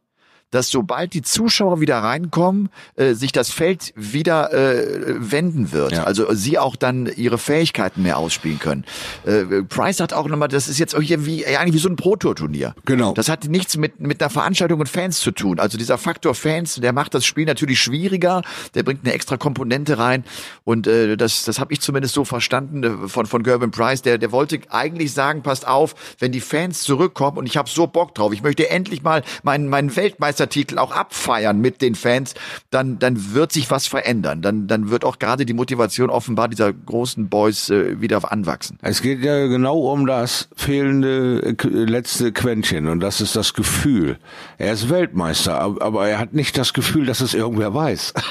[0.51, 5.93] dass sobald die Zuschauer wieder reinkommen, äh, sich das Feld wieder äh, wenden wird.
[5.93, 6.03] Ja.
[6.03, 8.85] Also sie auch dann ihre Fähigkeiten mehr ausspielen können.
[9.25, 12.75] Äh, Price hat auch nochmal, das ist jetzt irgendwie eigentlich wie so ein Pro-Tour-Turnier.
[12.85, 13.13] Genau.
[13.13, 15.59] Das hat nichts mit mit einer Veranstaltung und Fans zu tun.
[15.59, 18.41] Also dieser Faktor Fans, der macht das Spiel natürlich schwieriger.
[18.75, 20.23] Der bringt eine extra Komponente rein
[20.63, 24.01] und äh, das das habe ich zumindest so verstanden äh, von von Gerben Price.
[24.03, 27.87] Der der wollte eigentlich sagen, passt auf, wenn die Fans zurückkommen und ich habe so
[27.87, 32.35] Bock drauf, ich möchte endlich mal meinen meinen Weltmeister Meistertitel auch abfeiern mit den Fans,
[32.69, 34.41] dann, dann wird sich was verändern.
[34.41, 38.77] Dann, dann wird auch gerade die Motivation offenbar dieser großen Boys äh, wieder anwachsen.
[38.81, 44.17] Es geht ja genau um das fehlende äh, letzte Quäntchen und das ist das Gefühl.
[44.57, 48.13] Er ist Weltmeister, aber er hat nicht das Gefühl, dass es irgendwer weiß.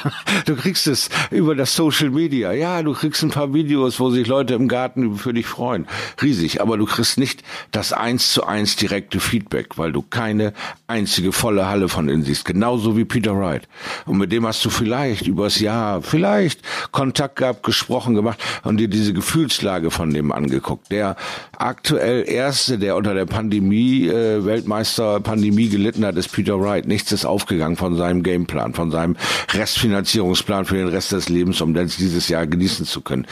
[0.47, 2.53] Du kriegst es über das Social Media.
[2.53, 5.87] Ja, du kriegst ein paar Videos, wo sich Leute im Garten für dich freuen.
[6.21, 10.53] Riesig, aber du kriegst nicht das eins zu eins direkte Feedback, weil du keine
[10.87, 13.69] einzige volle Halle von innen siehst, genauso wie Peter Wright.
[14.05, 18.89] Und mit dem hast du vielleicht übers Jahr, vielleicht Kontakt gehabt, gesprochen gemacht und dir
[18.89, 20.91] diese Gefühlslage von dem angeguckt.
[20.91, 21.17] Der
[21.57, 26.87] aktuell Erste, der unter der Pandemie, äh, Weltmeister Pandemie gelitten hat, ist Peter Wright.
[26.87, 29.17] Nichts ist aufgegangen von seinem Gameplan, von seinem
[29.53, 33.27] Restfinanzierungsplan für den Rest des Lebens, um das dieses Jahr genießen zu können.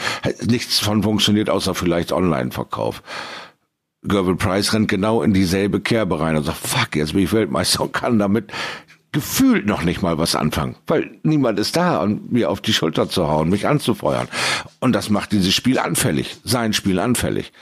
[0.45, 3.03] Nichts von funktioniert, außer vielleicht Online-Verkauf.
[4.03, 7.81] Gervin Price rennt genau in dieselbe Kerbe rein und sagt, fuck, jetzt bin ich Weltmeister
[7.81, 8.51] und kann damit
[9.11, 13.07] gefühlt noch nicht mal was anfangen, weil niemand ist da, um mir auf die Schulter
[13.07, 14.27] zu hauen, mich anzufeuern.
[14.79, 17.53] Und das macht dieses Spiel anfällig, sein Spiel anfällig.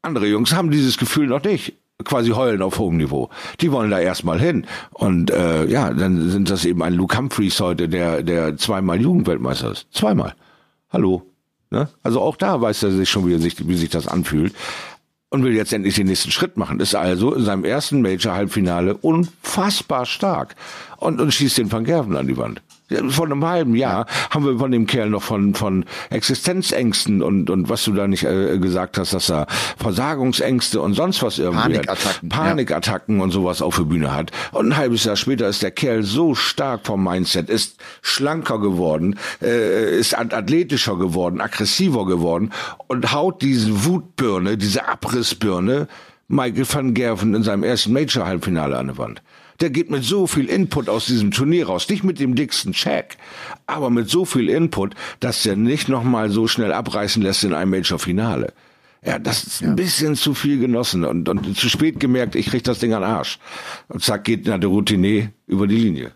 [0.00, 1.74] Andere Jungs haben dieses Gefühl noch nicht
[2.04, 3.30] quasi heulen auf hohem Niveau.
[3.60, 4.66] Die wollen da erstmal hin.
[4.92, 9.72] Und äh, ja, dann sind das eben ein Luke Humphreys heute, der, der zweimal Jugendweltmeister
[9.72, 9.86] ist.
[9.92, 10.34] Zweimal.
[10.90, 11.22] Hallo.
[11.70, 11.88] Ne?
[12.02, 14.54] Also auch da weiß er sich schon, wie, sich, wie sich das anfühlt
[15.30, 16.80] und will jetzt endlich den nächsten Schritt machen.
[16.80, 20.54] Ist also in seinem ersten Major-Halbfinale unfassbar stark
[20.98, 22.62] und, und schießt den Van Gerven an die Wand.
[23.08, 27.68] Vor einem halben Jahr haben wir von dem Kerl noch von, von Existenzängsten und, und
[27.68, 32.30] was du da nicht äh, gesagt hast, dass er Versagungsängste und sonst was irgendwie Panikattacken.
[32.30, 32.38] Hat.
[32.38, 33.24] Panikattacken ja.
[33.24, 34.30] und sowas auf der Bühne hat.
[34.52, 39.18] Und ein halbes Jahr später ist der Kerl so stark vom Mindset, ist schlanker geworden,
[39.42, 42.52] äh, ist athletischer geworden, aggressiver geworden
[42.86, 45.88] und haut diese Wutbirne, diese Abrissbirne
[46.28, 49.22] Michael van Gerven in seinem ersten Major-Halbfinale an der Wand.
[49.60, 53.16] Der geht mit so viel Input aus diesem Turnier raus, nicht mit dem dicksten Check,
[53.66, 57.70] aber mit so viel Input, dass der nicht nochmal so schnell abreißen lässt in einem
[57.70, 58.52] Major-Finale.
[59.04, 62.64] Ja, das ist ein bisschen zu viel genossen und, und zu spät gemerkt, ich krieg
[62.64, 63.38] das Ding an den Arsch.
[63.88, 66.12] Und zack, geht na, der Routine über die Linie.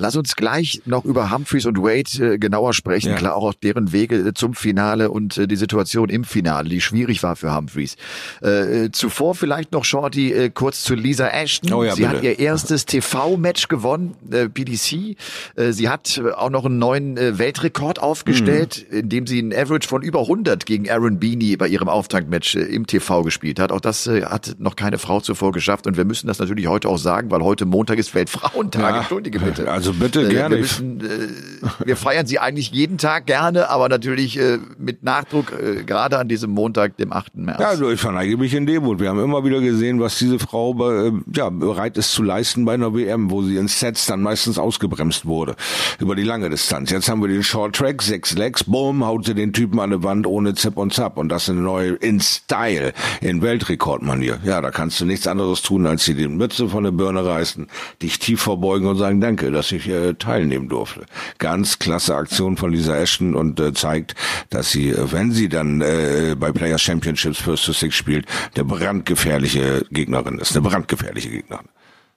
[0.00, 3.10] Lass uns gleich noch über Humphreys und Wade äh, genauer sprechen.
[3.10, 3.16] Ja.
[3.16, 7.22] Klar, auch deren Wege äh, zum Finale und äh, die Situation im Finale, die schwierig
[7.22, 7.96] war für Humphreys.
[8.42, 11.74] Äh, äh zuvor vielleicht noch Shorty äh, kurz zu Lisa Ashton.
[11.74, 12.16] Oh ja, sie bitte.
[12.16, 15.16] hat ihr erstes TV-Match gewonnen, äh, PDC.
[15.56, 19.00] Äh, sie hat auch noch einen neuen äh, Weltrekord aufgestellt, mhm.
[19.00, 22.86] indem sie einen Average von über 100 gegen Aaron Beanie bei ihrem Auftaktmatch äh, im
[22.86, 23.70] TV gespielt hat.
[23.70, 26.88] Auch das äh, hat noch keine Frau zuvor geschafft und wir müssen das natürlich heute
[26.88, 28.80] auch sagen, weil heute Montag ist Weltfrauentag.
[28.80, 28.98] Ja.
[29.00, 29.70] Entschuldige bitte.
[29.70, 30.56] Also also bitte, äh, gerne.
[30.56, 35.52] Wir, müssen, äh, wir feiern sie eigentlich jeden Tag gerne, aber natürlich äh, mit Nachdruck,
[35.52, 37.36] äh, gerade an diesem Montag, dem 8.
[37.36, 37.60] März.
[37.60, 39.00] Ja, also ich verneige mich in Demut.
[39.00, 42.74] Wir haben immer wieder gesehen, was diese Frau äh, ja, bereit ist zu leisten bei
[42.74, 45.56] einer WM, wo sie in Sets dann meistens ausgebremst wurde.
[45.98, 46.90] Über die lange Distanz.
[46.90, 50.02] Jetzt haben wir den Short Track, sechs Legs, boom, haut sie den Typen an die
[50.02, 51.18] Wand ohne Zip und Zap.
[51.18, 54.38] Und das eine neue in Style, in Weltrekordmanier.
[54.44, 57.68] Ja, da kannst du nichts anderes tun, als sie den Mütze von der Birne reißen,
[58.02, 61.06] dich tief verbeugen und sagen, danke, dass ich äh, teilnehmen durfte.
[61.38, 64.14] Ganz klasse Aktion von Lisa Ashton und äh, zeigt,
[64.50, 68.26] dass sie, äh, wenn sie dann äh, bei Player Championships First to Six spielt,
[68.56, 71.66] der brandgefährliche Gegnerin ist, eine brandgefährliche Gegnerin.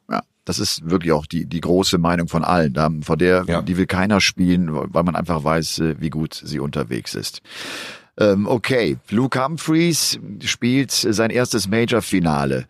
[0.09, 2.74] Ja, das ist wirklich auch die, die große Meinung von allen.
[2.74, 3.61] Da, vor der, ja.
[3.61, 7.41] die will keiner spielen, weil man einfach weiß, äh, wie gut sie unterwegs ist.
[8.20, 12.68] Ähm, okay, Luke Humphreys spielt sein erstes Major-Finale,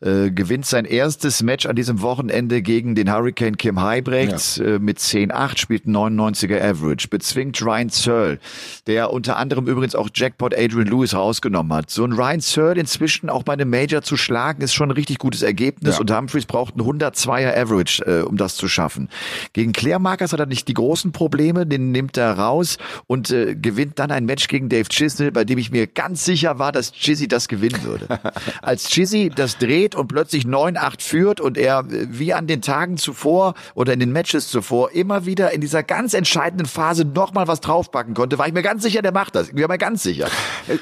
[0.00, 4.64] äh, gewinnt sein erstes Match an diesem Wochenende gegen den Hurricane Kim Heibrecht ja.
[4.64, 8.38] äh, mit 10-8, spielt 99er Average, bezwingt Ryan Searle,
[8.86, 11.90] der unter anderem übrigens auch Jackpot Adrian Lewis rausgenommen hat.
[11.90, 15.18] So ein Ryan Searle inzwischen auch bei einem Major zu schlagen, ist schon ein richtig
[15.18, 16.00] gutes Ergebnis ja.
[16.00, 19.08] und Humphreys braucht ein 102er Average, äh, um das zu schaffen.
[19.54, 22.78] Gegen Claire Marcus hat er nicht die großen Probleme, den nimmt er raus
[23.08, 26.24] und äh, gewinnt dann ein Match gegen Dave Dave Chisnell, bei dem ich mir ganz
[26.24, 28.06] sicher war, dass Chizzy das gewinnen würde.
[28.62, 32.96] Als Chizzy das dreht und plötzlich 9-8 führt und er äh, wie an den Tagen
[32.96, 37.60] zuvor oder in den Matches zuvor immer wieder in dieser ganz entscheidenden Phase nochmal was
[37.60, 39.48] draufpacken konnte, war ich mir ganz sicher, der macht das.
[39.48, 40.28] Ich bin mir ganz sicher.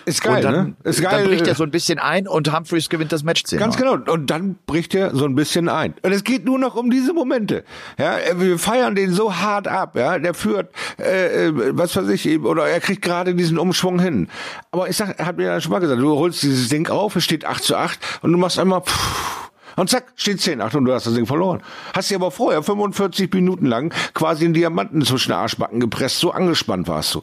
[0.04, 0.74] Ist geil, und dann, ne?
[0.84, 1.22] Ist geil.
[1.22, 3.58] Dann bricht er so ein bisschen ein und Humphreys gewinnt das Match 10.
[3.58, 3.94] Ganz genau.
[3.94, 5.94] Und dann bricht er so ein bisschen ein.
[6.02, 7.64] Und es geht nur noch um diese Momente.
[7.98, 9.96] Ja, wir feiern den so hart ab.
[9.96, 14.00] Ja, der führt, äh, äh was weiß ich, oder er kriegt gerade diesen Umschwung Umschwung
[14.00, 14.28] hin.
[14.70, 17.24] Aber ich sag, hat mir ja schon mal gesagt, du holst dieses Ding auf, es
[17.24, 20.84] steht 8 zu 8 und du machst einmal pff, und zack, steht 10, 8 und
[20.84, 21.62] du hast das Ding verloren.
[21.94, 26.30] Hast dir aber vorher 45 Minuten lang quasi einen Diamanten zwischen den Arschbacken gepresst, so
[26.30, 27.22] angespannt warst du.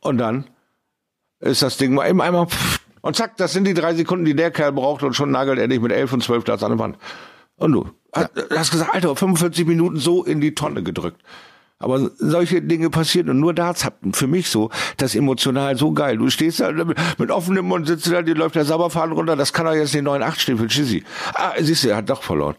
[0.00, 0.46] Und dann
[1.40, 4.36] ist das Ding mal eben einmal pff, und zack, das sind die drei Sekunden, die
[4.36, 6.78] der Kerl braucht und schon nagelt er dich mit 11 und 12 Darts an der
[6.78, 6.98] Wand.
[7.56, 8.28] Und du ja.
[8.50, 11.22] hast gesagt, Alter, 45 Minuten so in die Tonne gedrückt.
[11.80, 16.18] Aber solche Dinge passieren und nur Darts hat für mich so das emotional so geil.
[16.18, 19.64] Du stehst da mit offenem Mund, sitzt da, dir läuft der Sabberfaden runter, das kann
[19.64, 21.02] doch jetzt den 9-8 stehen für Chizzy.
[21.34, 22.54] Ah, siehst du, er hat doch verloren.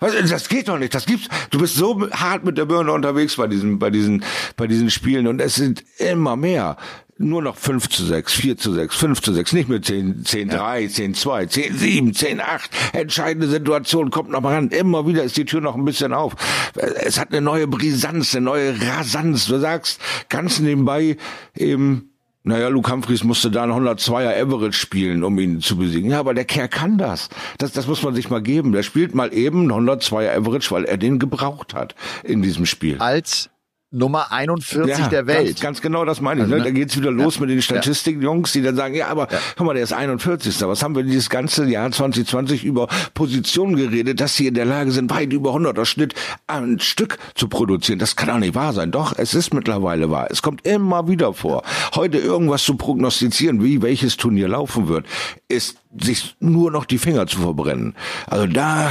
[0.00, 0.92] Was, das geht doch nicht.
[0.92, 1.28] Das gibt's.
[1.50, 4.24] Du bist so hart mit der Birne unterwegs bei diesen, bei diesen,
[4.56, 6.76] bei diesen Spielen und es sind immer mehr
[7.18, 10.48] nur noch 5 zu 6, 4 zu 6, 5 zu 6, nicht mehr 10, 10,
[10.48, 10.56] ja.
[10.56, 12.70] 3, 10, 2, 10, 7, 10, 8.
[12.92, 14.68] Entscheidende Situation, kommt noch mal ran.
[14.68, 16.34] Immer wieder ist die Tür noch ein bisschen auf.
[16.74, 19.46] Es hat eine neue Brisanz, eine neue Rasanz.
[19.46, 21.16] Du sagst ganz nebenbei
[21.54, 22.10] eben,
[22.42, 26.10] naja, Luke Humphries musste da ein 102er Average spielen, um ihn zu besiegen.
[26.10, 27.30] Ja, aber der Kerl kann das.
[27.58, 28.72] Das, das muss man sich mal geben.
[28.72, 32.98] Der spielt mal eben ein 102er Average, weil er den gebraucht hat in diesem Spiel.
[32.98, 33.48] Als
[33.94, 35.46] Nummer 41 ja, der Welt.
[35.46, 36.44] Ganz, ganz genau das meine ich.
[36.44, 36.64] Also, ne?
[36.64, 37.42] Da geht's wieder los ja.
[37.42, 39.38] mit den Statistikjungs, die dann sagen, ja, aber ja.
[39.56, 40.60] guck mal, der ist 41.
[40.62, 44.90] Was haben wir dieses ganze Jahr 2020 über Positionen geredet, dass sie in der Lage
[44.90, 46.14] sind, weit über 100er Schnitt
[46.48, 48.00] ein Stück zu produzieren.
[48.00, 48.90] Das kann doch nicht wahr sein.
[48.90, 50.26] Doch, es ist mittlerweile wahr.
[50.28, 51.62] Es kommt immer wieder vor.
[51.94, 55.06] Heute irgendwas zu prognostizieren, wie welches Turnier laufen wird,
[55.48, 57.94] ist sich nur noch die Finger zu verbrennen.
[58.26, 58.90] Also da,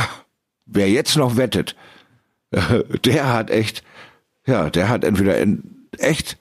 [0.66, 1.76] wer jetzt noch wettet,
[3.04, 3.84] der hat echt
[4.45, 6.37] ja, der hat entweder in echt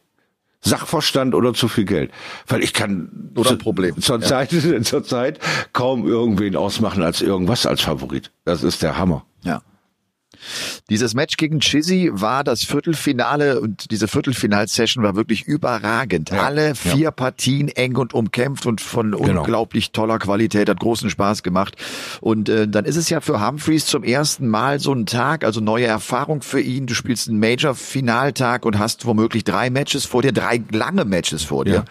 [0.60, 2.12] Sachverstand oder zu viel Geld.
[2.46, 4.00] Weil ich kann oder ein Problem.
[4.00, 4.26] Zur ja.
[4.26, 4.50] Zeit,
[4.82, 5.40] zur Zeit
[5.72, 8.30] kaum irgendwen ausmachen als irgendwas als Favorit.
[8.44, 9.24] Das ist der Hammer.
[9.42, 9.62] Ja.
[10.90, 16.30] Dieses Match gegen Chizzy war das Viertelfinale und diese Viertelfinalsession war wirklich überragend.
[16.30, 17.10] Ja, Alle vier ja.
[17.10, 19.40] Partien eng und umkämpft und von genau.
[19.40, 21.76] unglaublich toller Qualität, hat großen Spaß gemacht.
[22.20, 25.60] Und äh, dann ist es ja für Humphreys zum ersten Mal so ein Tag, also
[25.60, 26.86] neue Erfahrung für ihn.
[26.86, 31.64] Du spielst einen Major-Finaltag und hast womöglich drei Matches vor dir, drei lange Matches vor
[31.64, 31.74] dir.
[31.74, 31.84] Ja.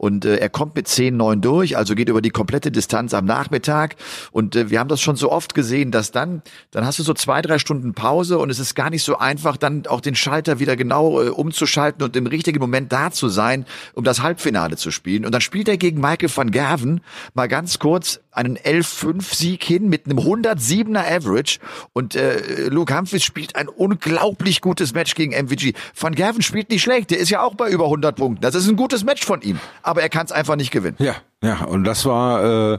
[0.00, 3.96] Und äh, er kommt mit 10-9 durch, also geht über die komplette Distanz am Nachmittag.
[4.32, 6.40] Und äh, wir haben das schon so oft gesehen, dass dann,
[6.70, 9.58] dann hast du so zwei, drei Stunden Pause und es ist gar nicht so einfach,
[9.58, 13.66] dann auch den Schalter wieder genau äh, umzuschalten und im richtigen Moment da zu sein,
[13.92, 15.26] um das Halbfinale zu spielen.
[15.26, 17.02] Und dann spielt er gegen Michael van Gerven
[17.34, 21.58] mal ganz kurz einen 11-5-Sieg hin mit einem 107er Average
[21.92, 25.74] und äh, Luke Humphries spielt ein unglaublich gutes Match gegen MVG.
[25.98, 28.42] Van Gerven spielt nicht schlecht, der ist ja auch bei über 100 Punkten.
[28.42, 30.96] Das ist ein gutes Match von ihm, aber er kann es einfach nicht gewinnen.
[30.98, 32.78] Ja, ja, und das war äh,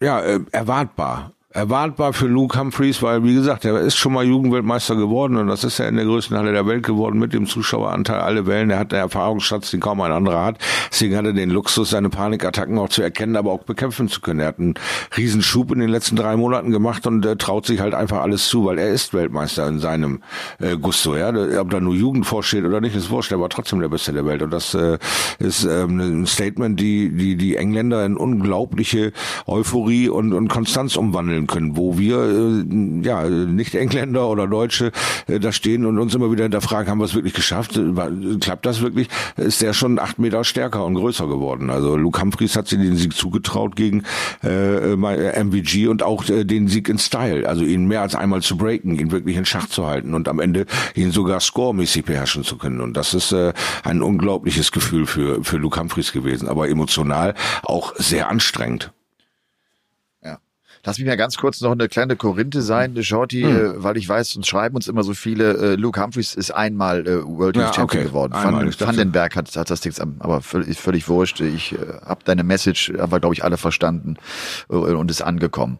[0.00, 4.96] ja äh, erwartbar erwartbar für Luke Humphreys, weil wie gesagt, er ist schon mal Jugendweltmeister
[4.96, 8.20] geworden und das ist ja in der größten Halle der Welt geworden mit dem Zuschaueranteil
[8.20, 8.70] alle Wellen.
[8.70, 10.58] Er hat einen Erfahrungsschatz, den kaum ein anderer hat.
[10.90, 14.40] Deswegen hat er den Luxus, seine Panikattacken auch zu erkennen, aber auch bekämpfen zu können.
[14.40, 14.74] Er hat einen
[15.16, 18.64] Riesenschub in den letzten drei Monaten gemacht und äh, traut sich halt einfach alles zu,
[18.64, 20.22] weil er ist Weltmeister in seinem
[20.58, 21.16] äh, Gusto.
[21.16, 21.28] Ja,
[21.60, 23.32] ob da nur Jugend vorsteht oder nicht, ist wurscht.
[23.32, 24.98] Er war trotzdem der Beste der Welt und das äh,
[25.38, 29.12] ist ähm, ein Statement, die die die Engländer in unglaubliche
[29.46, 34.92] Euphorie und, und Konstanz umwandeln vorstellen können, wo wir äh, ja nicht Engländer oder Deutsche
[35.26, 37.76] äh, da stehen und uns immer wieder hinterfragen, haben wir es wirklich geschafft?
[37.76, 39.08] Äh, klappt das wirklich?
[39.36, 41.70] Ist der schon acht Meter stärker und größer geworden?
[41.70, 44.04] Also Luke Humphries hat sich den Sieg zugetraut gegen
[44.42, 48.56] äh, MVG und auch äh, den Sieg in Style, also ihn mehr als einmal zu
[48.56, 52.56] breaken, ihn wirklich in Schach zu halten und am Ende ihn sogar scoremäßig beherrschen zu
[52.56, 52.80] können.
[52.80, 53.52] Und das ist äh,
[53.84, 58.92] ein unglaubliches Gefühl für für Luke Humphries gewesen, aber emotional auch sehr anstrengend.
[60.84, 63.56] Lass mich mal ganz kurz noch eine kleine Korinthe sein, Shorty, hm.
[63.56, 65.56] äh, weil ich weiß, uns schreiben uns immer so viele.
[65.56, 68.08] Äh, Luke Humphreys ist einmal äh, World ja, Champion okay.
[68.08, 68.32] geworden.
[68.32, 71.40] Einmal, Van, Vandenberg hat, hat das Ding, aber völlig, völlig wurscht.
[71.40, 74.16] Ich äh, habe deine Message, haben wir, glaube ich, alle verstanden
[74.68, 75.78] äh, und ist angekommen.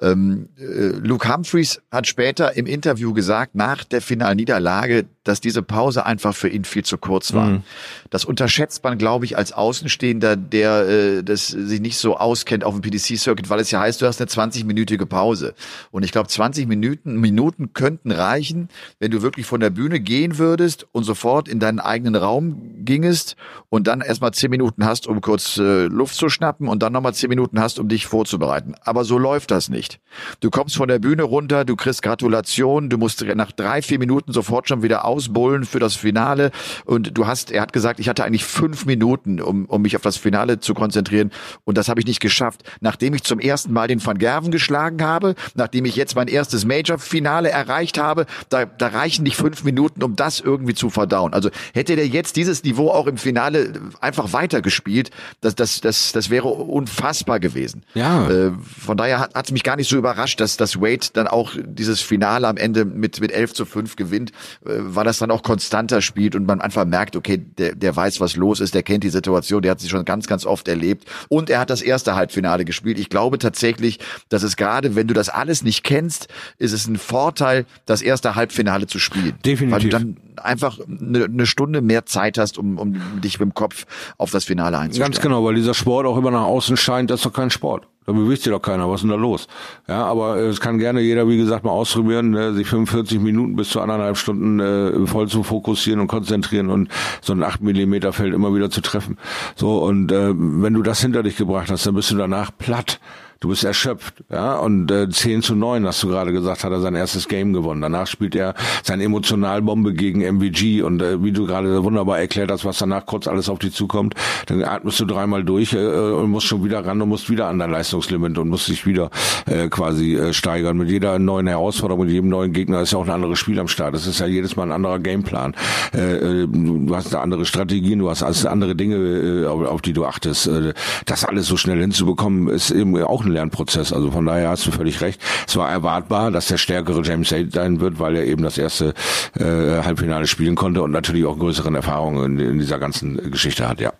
[0.00, 6.06] Ähm, äh, Luke Humphreys hat später im Interview gesagt, nach der Finalniederlage, dass diese Pause
[6.06, 7.46] einfach für ihn viel zu kurz war.
[7.46, 7.62] Mhm.
[8.08, 12.74] Das unterschätzt man, glaube ich, als Außenstehender, der äh, das sich nicht so auskennt auf
[12.74, 15.54] dem PDC-Circuit, weil es ja heißt, du hast eine 20-minütige Pause.
[15.90, 18.68] Und ich glaube, 20 Minuten, Minuten könnten reichen,
[18.98, 23.36] wenn du wirklich von der Bühne gehen würdest und sofort in deinen eigenen Raum gingest
[23.68, 27.14] und dann erstmal 10 Minuten hast, um kurz äh, Luft zu schnappen und dann nochmal
[27.14, 28.74] 10 Minuten hast, um dich vorzubereiten.
[28.82, 30.00] Aber so läuft das nicht.
[30.40, 34.32] Du kommst von der Bühne runter, du kriegst Gratulation, du musst nach drei, vier Minuten
[34.32, 36.50] sofort schon wieder ausbullen für das Finale
[36.84, 40.02] und du hast, er hat gesagt, ich hatte eigentlich fünf Minuten, um, um mich auf
[40.02, 41.30] das Finale zu konzentrieren
[41.64, 42.62] und das habe ich nicht geschafft.
[42.80, 46.64] Nachdem ich zum ersten Mal den Van Gerven geschlagen habe, nachdem ich jetzt mein erstes
[46.64, 51.32] Major-Finale erreicht habe, da, da reichen nicht fünf Minuten, um das irgendwie zu verdauen.
[51.32, 55.10] Also hätte der jetzt dieses Niveau auch im Finale einfach weitergespielt,
[55.40, 57.82] das, das, das, das wäre unfassbar gewesen.
[57.94, 58.28] Ja.
[58.30, 61.52] Äh, von daher hat es mich gar nicht so überrascht, dass, dass Wade dann auch
[61.62, 64.30] dieses Finale am Ende mit, mit 11 zu 5 gewinnt,
[64.64, 68.20] äh, weil das dann auch konstanter spielt und man einfach merkt, okay, der, der weiß,
[68.20, 71.08] was los ist, der kennt die Situation, der hat sie schon ganz, ganz oft erlebt
[71.28, 72.98] und er hat das erste Halbfinale gespielt.
[72.98, 73.98] Ich glaube tatsächlich,
[74.28, 78.34] dass es gerade, wenn du das alles nicht kennst, ist es ein Vorteil, das erste
[78.34, 79.34] Halbfinale zu spielen.
[79.44, 79.90] Definitiv.
[80.36, 83.86] Einfach eine, eine Stunde mehr Zeit hast, um, um dich mit dem Kopf
[84.18, 85.12] auf das Finale einzustellen.
[85.12, 87.86] Ganz genau, weil dieser Sport auch immer nach außen scheint, das ist doch kein Sport.
[88.06, 89.46] Da bewegt sich doch keiner, was ist denn da los?
[89.86, 93.56] Ja, aber äh, es kann gerne jeder, wie gesagt, mal ausprobieren, äh, sich 45 Minuten
[93.56, 96.88] bis zu anderthalb Stunden äh, voll zu fokussieren und konzentrieren und
[97.20, 99.16] so ein 8 Millimeter Feld immer wieder zu treffen.
[99.54, 102.98] So, und äh, wenn du das hinter dich gebracht hast, dann bist du danach platt
[103.40, 106.80] du bist erschöpft, ja, und äh, 10 zu 9, hast du gerade gesagt, hat er
[106.80, 107.80] sein erstes Game gewonnen.
[107.80, 112.66] Danach spielt er seine Emotionalbombe gegen MVG und äh, wie du gerade wunderbar erklärt hast,
[112.66, 114.14] was danach kurz alles auf dich zukommt,
[114.46, 117.58] dann atmest du dreimal durch äh, und musst schon wieder ran und musst wieder an
[117.58, 119.10] dein Leistungslimit und musst dich wieder
[119.46, 120.76] äh, quasi äh, steigern.
[120.76, 123.68] Mit jeder neuen Herausforderung, mit jedem neuen Gegner ist ja auch ein anderes Spiel am
[123.68, 123.94] Start.
[123.94, 125.54] Das ist ja jedes Mal ein anderer Gameplan.
[125.94, 129.80] Äh, äh du hast eine andere Strategien, du hast also andere Dinge, äh, auf, auf
[129.80, 130.46] die du achtest.
[130.46, 130.74] Äh,
[131.06, 133.92] das alles so schnell hinzubekommen, ist eben auch ein ein Lernprozess.
[133.92, 135.20] Also von daher hast du völlig recht.
[135.46, 138.94] Es war erwartbar, dass der stärkere James Hay sein wird, weil er eben das erste
[139.38, 143.80] äh, Halbfinale spielen konnte und natürlich auch größeren Erfahrungen in, in dieser ganzen Geschichte hat,
[143.80, 143.92] ja.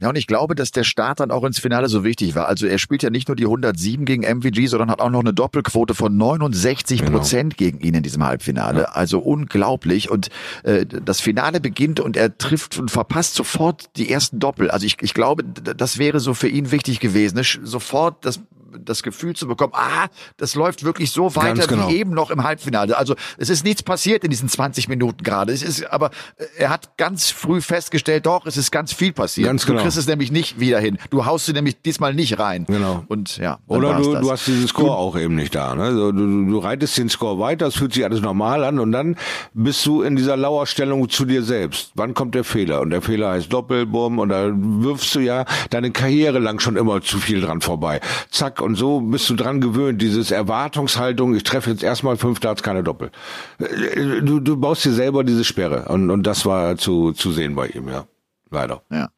[0.00, 2.48] Ja, und ich glaube, dass der Start dann auch ins Finale so wichtig war.
[2.48, 5.32] Also er spielt ja nicht nur die 107 gegen MVG, sondern hat auch noch eine
[5.32, 7.70] Doppelquote von 69 Prozent genau.
[7.70, 8.82] gegen ihn in diesem Halbfinale.
[8.82, 8.88] Ja.
[8.88, 10.10] Also unglaublich.
[10.10, 10.28] Und
[10.64, 14.70] äh, das Finale beginnt und er trifft und verpasst sofort die ersten Doppel.
[14.70, 17.36] Also ich, ich glaube, das wäre so für ihn wichtig gewesen.
[17.36, 17.42] Ne?
[17.62, 18.40] Sofort das
[18.80, 20.06] das Gefühl zu bekommen, ah,
[20.36, 21.88] das läuft wirklich so weiter genau.
[21.88, 22.96] wie eben noch im Halbfinale.
[22.96, 25.52] Also es ist nichts passiert in diesen 20 Minuten gerade.
[25.52, 29.46] Es ist, aber äh, er hat ganz früh festgestellt, doch, es ist ganz viel passiert.
[29.46, 29.78] Ganz genau.
[29.78, 30.98] Du kriegst es nämlich nicht wieder hin.
[31.10, 32.64] Du haust sie nämlich diesmal nicht rein.
[32.66, 33.04] Genau.
[33.08, 33.58] Und ja.
[33.66, 34.22] Oder du, das.
[34.22, 35.74] du hast diesen Score auch eben nicht da.
[35.74, 35.90] Ne?
[35.90, 39.16] Du, du, du reitest den Score weiter, es fühlt sich alles normal an und dann
[39.54, 41.92] bist du in dieser Lauerstellung zu dir selbst.
[41.94, 42.80] Wann kommt der Fehler?
[42.80, 47.00] Und der Fehler heißt Doppelbumm und da wirfst du ja deine Karriere lang schon immer
[47.02, 48.00] zu viel dran vorbei.
[48.30, 52.62] Zack, und so bist du dran gewöhnt, dieses Erwartungshaltung, ich treffe jetzt erstmal fünf Darts,
[52.62, 53.10] keine Doppel.
[53.58, 57.54] Äh, Du, du baust dir selber diese Sperre und, und das war zu, zu sehen
[57.54, 58.06] bei ihm, ja.
[58.50, 58.82] Leider.
[58.90, 59.08] Ja.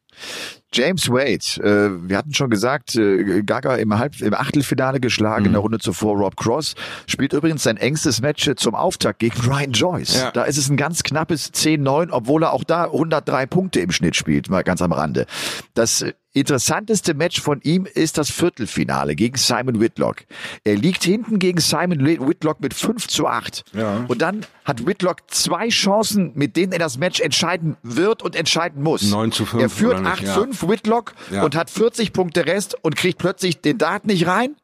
[0.72, 5.52] James Wade, äh, wir hatten schon gesagt, äh, Gaga im, Halb im Achtelfinale geschlagen, in
[5.52, 6.74] der Runde zuvor Rob Cross,
[7.06, 10.16] spielt übrigens sein engstes Match zum Auftakt gegen Ryan Joyce.
[10.16, 10.30] Ja.
[10.30, 14.14] Da ist es ein ganz knappes 10-9, obwohl er auch da 103 Punkte im Schnitt
[14.14, 15.26] spielt, mal ganz am Rande.
[15.72, 20.24] Das äh, interessanteste Match von ihm ist das Viertelfinale gegen Simon Whitlock.
[20.64, 23.64] Er liegt hinten gegen Simon Whitlock mit 5 zu 8.
[23.74, 24.04] Ja.
[24.08, 28.82] Und dann hat Whitlock zwei Chancen, mit denen er das Match entscheiden wird und entscheiden
[28.82, 29.10] muss.
[29.10, 30.24] 9 zu 5 Er führt oder nicht?
[30.28, 31.42] 8-5 Whitlock Ja.
[31.44, 34.56] und hat 40 Punkte Rest und kriegt plötzlich den Dart nicht rein.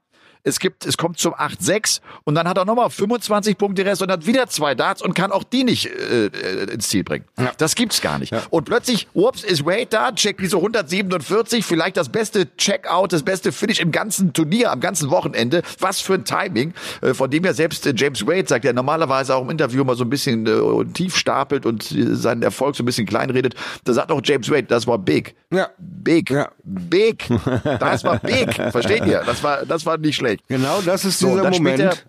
[0.47, 4.11] Es gibt, es kommt zum 8-6 und dann hat er nochmal 25 Punkte Rest und
[4.11, 7.25] hat wieder zwei Darts und kann auch die nicht äh, äh, ins Ziel bringen.
[7.39, 7.53] Ja.
[7.57, 8.35] Das gibt's gar nicht.
[8.51, 13.53] Und plötzlich, ups, ist Wade da, checkt diese 147, vielleicht das beste Checkout, das beste
[13.53, 15.63] Finish im ganzen Turnier, am ganzen Wochenende.
[15.81, 19.35] Was für ein Timing, äh, von dem ja selbst äh, James Wade sagt, der normalerweise
[19.35, 22.87] auch im Interview mal so ein bisschen äh, tief stapelt und seinen Erfolg so ein
[22.87, 23.55] bisschen kleinredet.
[23.85, 25.35] Da sagt auch James Wade, das war big.
[25.51, 25.71] Ja.
[25.79, 26.29] Big.
[26.29, 26.51] Ja.
[26.65, 27.27] Big.
[27.65, 28.53] Das war big.
[28.55, 29.23] Versteht ihr?
[29.25, 30.34] Das war, das war nicht schlecht.
[30.49, 32.07] Genau, das ist So, dieser Moment,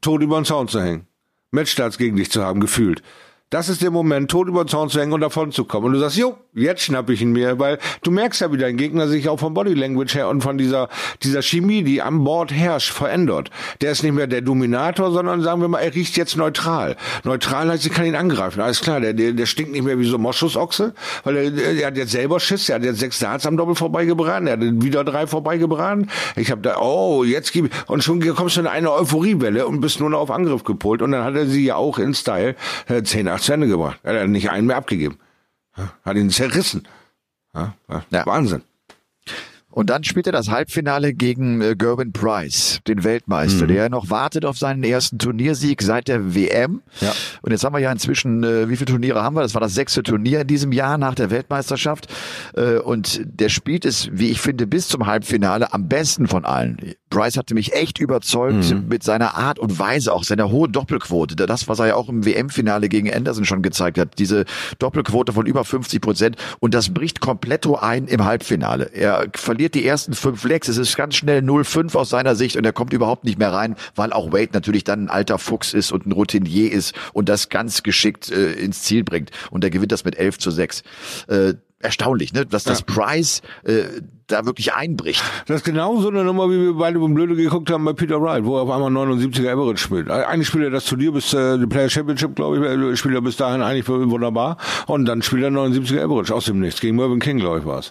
[0.00, 1.06] tot über den Zaun zu hängen.
[1.50, 3.02] Matchstarts gegen dich zu haben, gefühlt.
[3.52, 5.84] Das ist der Moment, tot über den Zaun zu hängen und davon zu kommen.
[5.84, 8.78] Und du sagst, jo, jetzt schnapp ich ihn mir, weil du merkst ja, wie dein
[8.78, 10.88] Gegner sich auch von Body Language her und von dieser,
[11.22, 13.50] dieser Chemie, die am Bord herrscht, verändert.
[13.82, 16.96] Der ist nicht mehr der Dominator, sondern sagen wir mal, er riecht jetzt neutral.
[17.24, 18.62] Neutral heißt, ich kann ihn angreifen.
[18.62, 20.94] Alles klar, der, der, der stinkt nicht mehr wie so Moschusochse,
[21.24, 24.46] weil er, der hat jetzt selber Schiss, der hat jetzt sechs Darts am Doppel vorbeigebraten,
[24.46, 26.08] er hat wieder drei vorbeigebraten.
[26.36, 30.00] Ich habe da, oh, jetzt gib und schon kommst du in eine Euphoriewelle und bist
[30.00, 31.02] nur noch auf Angriff gepolt.
[31.02, 32.56] Und dann hat er sie ja auch in Style
[32.88, 34.00] äh, 10 8 zu Ende gebracht.
[34.02, 35.18] Er hat nicht einen mehr abgegeben.
[36.04, 36.86] Hat ihn zerrissen.
[38.26, 38.62] Wahnsinn.
[39.72, 43.04] Und dann spielt er das Halbfinale gegen äh, Gerwin Price, den Mhm.
[43.04, 46.82] Weltmeister, der noch wartet auf seinen ersten Turniersieg seit der WM.
[47.00, 47.12] Ja.
[47.42, 49.42] Und jetzt haben wir ja inzwischen, äh, wie viele Turniere haben wir?
[49.42, 52.06] Das war das sechste Turnier in diesem Jahr nach der Weltmeisterschaft.
[52.54, 56.76] Äh, und der spielt es, wie ich finde, bis zum Halbfinale am besten von allen.
[57.10, 58.88] Price hatte mich echt überzeugt Mhm.
[58.88, 61.34] mit seiner Art und Weise, auch seiner hohen Doppelquote.
[61.36, 64.44] Das, was er ja auch im WM-Finale gegen Anderson schon gezeigt hat, diese
[64.78, 66.36] Doppelquote von über 50 Prozent.
[66.60, 68.84] Und das bricht kompletto ein im Halbfinale.
[68.94, 70.68] Er verliert die ersten fünf Legs.
[70.68, 73.76] Es ist ganz schnell 0-5 aus seiner Sicht und er kommt überhaupt nicht mehr rein,
[73.94, 77.48] weil auch Wade natürlich dann ein alter Fuchs ist und ein Routinier ist und das
[77.48, 79.30] ganz geschickt äh, ins Ziel bringt.
[79.50, 80.82] Und er gewinnt das mit 11 zu 6.
[81.28, 82.46] Äh, erstaunlich, ne?
[82.46, 83.82] dass das Price äh,
[84.28, 85.22] da wirklich einbricht.
[85.46, 88.22] Das ist genau so eine Nummer, wie wir beide beim Blöde geguckt haben bei Peter
[88.22, 90.10] Wright, wo er auf einmal 79er Average spielt.
[90.10, 93.20] Eigentlich spielt er das Turnier bis äh, die Player Championship, glaube ich, äh, spielt er
[93.20, 94.56] bis dahin eigentlich wunderbar.
[94.86, 96.80] Und dann spielt er 79er Average aus dem Nichts.
[96.80, 97.82] Gegen Mervyn King, glaube ich, war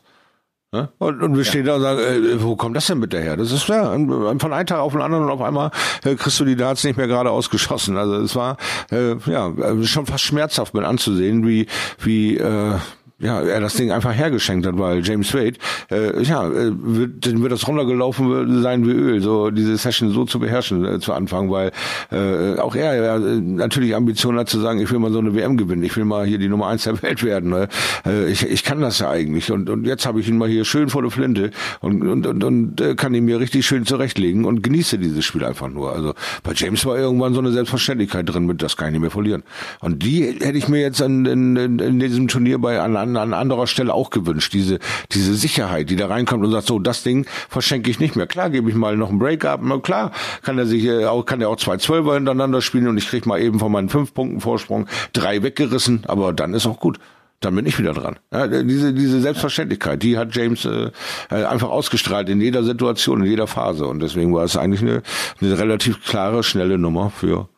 [0.74, 0.90] Ja?
[1.00, 3.36] Und, und wir stehen da und sagen, äh, wo kommt das denn bitte her?
[3.36, 5.72] Das ist ja von einem Tag auf den anderen und auf einmal
[6.06, 7.98] äh, kriegst du die Darts nicht mehr gerade ausgeschossen.
[7.98, 8.56] Also es war
[8.90, 11.68] äh, ja äh, schon fast schmerzhaft mit anzusehen, wie
[12.00, 12.76] wie äh,
[13.22, 15.54] ja, er das Ding einfach hergeschenkt hat, weil James Wade,
[15.90, 20.26] äh, ja, äh, wird, dann wird das runtergelaufen sein wie Öl, so diese Session so
[20.26, 21.72] zu beherrschen äh, zu Anfang, weil
[22.12, 25.58] äh, auch er ja, natürlich Ambitionen hat zu sagen, ich will mal so eine WM
[25.58, 27.52] gewinnen, ich will mal hier die Nummer eins der Welt werden.
[27.52, 27.68] Ne?
[28.06, 30.66] Äh, ich, ich kann das ja eigentlich und, und jetzt habe ich ihn mal hier
[30.66, 34.46] schön vor der Flinte und, und, und, und äh, kann ihn mir richtig schön zurechtlegen
[34.46, 35.94] und genieße dieses Spiel einfach nur.
[35.94, 36.14] Also
[36.44, 39.44] bei James war irgendwann so eine Selbstverständlichkeit drin, mit das kann ich nicht mehr verlieren.
[39.80, 43.34] Und die hätte ich mir jetzt in, in, in, diesem Turnier bei an, an, an
[43.34, 44.54] anderer Stelle auch gewünscht.
[44.54, 44.80] Diese,
[45.12, 48.28] diese Sicherheit, die da reinkommt und sagt, so, das Ding verschenke ich nicht mehr.
[48.28, 49.62] Klar, gebe ich mal noch einen Break-up.
[49.84, 53.08] Klar, kann er sich äh, auch, kann er auch zwei Zwölfer hintereinander spielen und ich
[53.08, 57.00] krieg mal eben von meinen fünf Punkten Vorsprung drei weggerissen, aber dann ist auch gut
[57.42, 58.20] dann bin ich wieder dran.
[58.32, 60.92] Ja, diese, diese Selbstverständlichkeit, die hat James äh,
[61.30, 63.88] einfach ausgestrahlt in jeder Situation, in jeder Phase.
[63.88, 65.02] Und deswegen war es eigentlich eine,
[65.42, 67.50] eine relativ klare, schnelle Nummer für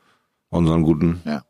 [0.50, 1.44] unseren guten Ja.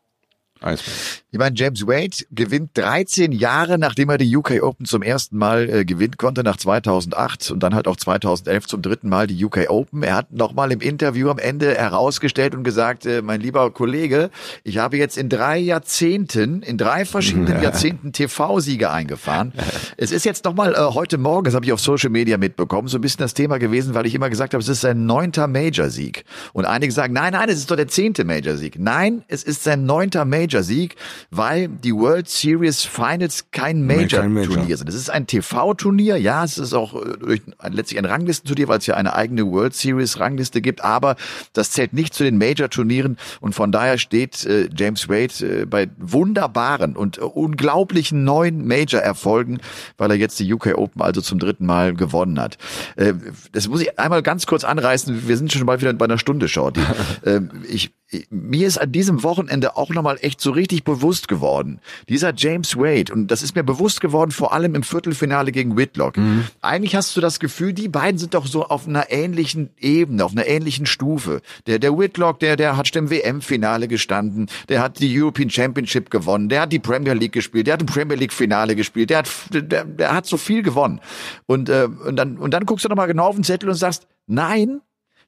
[0.61, 0.93] Eisbär.
[1.33, 5.67] Ich meine, James Wade gewinnt 13 Jahre, nachdem er die UK Open zum ersten Mal
[5.67, 9.67] äh, gewinnen konnte, nach 2008 und dann halt auch 2011 zum dritten Mal die UK
[9.71, 10.03] Open.
[10.03, 14.29] Er hat nochmal im Interview am Ende herausgestellt und gesagt, äh, mein lieber Kollege,
[14.63, 19.53] ich habe jetzt in drei Jahrzehnten, in drei verschiedenen Jahrzehnten TV-Siege eingefahren.
[19.97, 22.99] Es ist jetzt nochmal äh, heute Morgen, das habe ich auf Social Media mitbekommen, so
[22.99, 26.25] ein bisschen das Thema gewesen, weil ich immer gesagt habe, es ist sein neunter Major-Sieg.
[26.53, 28.77] Und einige sagen, nein, nein, es ist doch der zehnte Major-Sieg.
[28.77, 30.95] Nein, es ist sein neunter Major-Sieg
[31.31, 34.89] weil die World Series Finals kein Major-Turnier sind.
[34.89, 38.85] Es ist ein TV-Turnier, ja, es ist auch äh, durch, letztlich ein Ranglistenturnier, weil es
[38.85, 41.15] ja eine eigene World Series-Rangliste gibt, aber
[41.53, 45.89] das zählt nicht zu den Major-Turnieren und von daher steht äh, James Wade äh, bei
[45.97, 49.59] wunderbaren und äh, unglaublichen neuen Major-Erfolgen,
[49.97, 52.57] weil er jetzt die UK Open also zum dritten Mal gewonnen hat.
[52.95, 53.13] Äh,
[53.51, 56.47] das muss ich einmal ganz kurz anreißen, wir sind schon bald wieder bei einer Stunde,
[56.47, 56.81] Shorty.
[57.25, 57.91] äh, ich,
[58.29, 61.79] mir ist an diesem Wochenende auch nochmal echt so richtig bewusst geworden.
[62.09, 66.17] Dieser James Wade, und das ist mir bewusst geworden, vor allem im Viertelfinale gegen Whitlock.
[66.17, 66.45] Mhm.
[66.61, 70.31] Eigentlich hast du das Gefühl, die beiden sind doch so auf einer ähnlichen Ebene, auf
[70.31, 71.41] einer ähnlichen Stufe.
[71.67, 76.09] Der, der Whitlock, der, der hat schon im WM-Finale gestanden, der hat die European Championship
[76.09, 79.29] gewonnen, der hat die Premier League gespielt, der hat ein Premier League-Finale gespielt, der hat,
[79.51, 80.99] der, der hat so viel gewonnen.
[81.45, 84.07] Und, äh, und, dann, und dann guckst du nochmal genau auf den Zettel und sagst,
[84.27, 84.81] nein,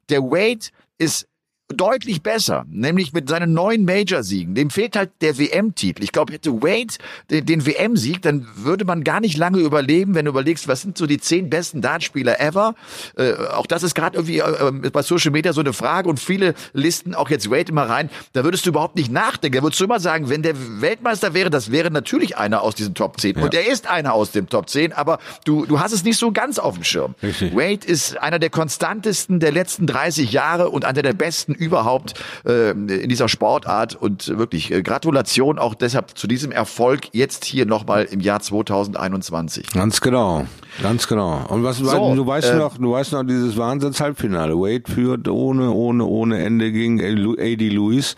[0.08, 0.66] der Wade
[0.98, 1.26] ist
[1.74, 4.54] deutlich besser, nämlich mit seinen neuen Major-Siegen.
[4.54, 6.04] Dem fehlt halt der WM-Titel.
[6.04, 6.94] Ich glaube, hätte Wade
[7.30, 10.96] den, den WM-Sieg, dann würde man gar nicht lange überleben, wenn du überlegst, was sind
[10.96, 12.76] so die zehn besten Dartspieler ever.
[13.16, 16.54] Äh, auch das ist gerade irgendwie äh, bei Social Media so eine Frage und viele
[16.72, 18.10] listen auch jetzt Wade immer rein.
[18.32, 19.56] Da würdest du überhaupt nicht nachdenken.
[19.56, 22.94] Da würdest du immer sagen, wenn der Weltmeister wäre, das wäre natürlich einer aus diesen
[22.94, 23.38] Top 10.
[23.38, 23.42] Ja.
[23.42, 26.30] Und er ist einer aus dem Top 10, aber du, du hast es nicht so
[26.30, 27.16] ganz auf dem Schirm.
[27.22, 27.56] Richtig.
[27.56, 32.14] Wade ist einer der konstantesten der letzten 30 Jahre und einer der besten überhaupt
[32.46, 33.94] äh, in dieser Sportart.
[33.94, 39.70] Und wirklich äh, Gratulation auch deshalb zu diesem Erfolg jetzt hier nochmal im Jahr 2021.
[39.72, 40.46] Ganz genau,
[40.82, 41.44] ganz genau.
[41.48, 44.54] Und was so, du weißt äh, noch, du weißt noch dieses Wahnsinns-Halbfinale.
[44.54, 47.68] Wade führt ohne, ohne, ohne Ende gegen A.D.
[47.68, 48.16] Lewis.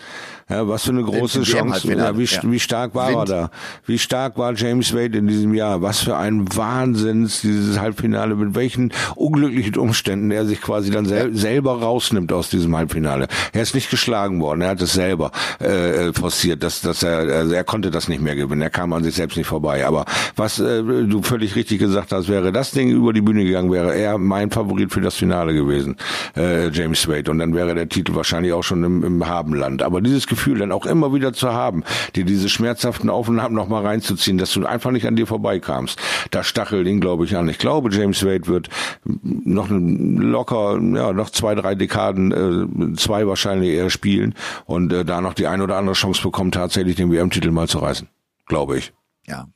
[0.51, 1.93] Ja, was für eine große Chance.
[1.93, 2.41] Ja, wie, ja.
[2.45, 3.19] wie stark war Wind.
[3.19, 3.51] er da?
[3.85, 5.83] Wie stark war James Wade in diesem Jahr?
[5.83, 11.37] Was für ein Wahnsinns dieses Halbfinale, mit welchen unglücklichen Umständen er sich quasi dann sel
[11.37, 13.29] selber rausnimmt aus diesem Halbfinale.
[13.53, 17.53] Er ist nicht geschlagen worden, er hat es selber äh, forciert, dass, dass er, also
[17.53, 19.87] er konnte das nicht mehr gewinnen, er kam an sich selbst nicht vorbei.
[19.87, 23.71] Aber was äh, du völlig richtig gesagt hast, wäre das Ding über die Bühne gegangen,
[23.71, 25.97] wäre er mein Favorit für das Finale gewesen,
[26.37, 27.31] äh, James Wade.
[27.31, 29.83] Und dann wäre der Titel wahrscheinlich auch schon im, im Habenland.
[29.83, 31.85] Aber dieses Gefühl Gefühl dann auch immer wieder zu haben,
[32.15, 36.01] dir diese schmerzhaften Aufnahmen nochmal reinzuziehen, dass du einfach nicht an dir vorbeikamst.
[36.31, 37.49] Da stachelt ihn, glaube ich, an.
[37.49, 38.69] Ich glaube, James Wade wird
[39.05, 44.35] noch locker, ja, noch zwei, drei Dekaden, äh, zwei wahrscheinlich eher spielen
[44.65, 47.79] und äh, da noch die ein oder andere Chance bekommen, tatsächlich den WM-Titel mal zu
[47.79, 48.09] reißen.
[48.47, 48.93] Glaube ich.
[49.27, 49.49] Ja,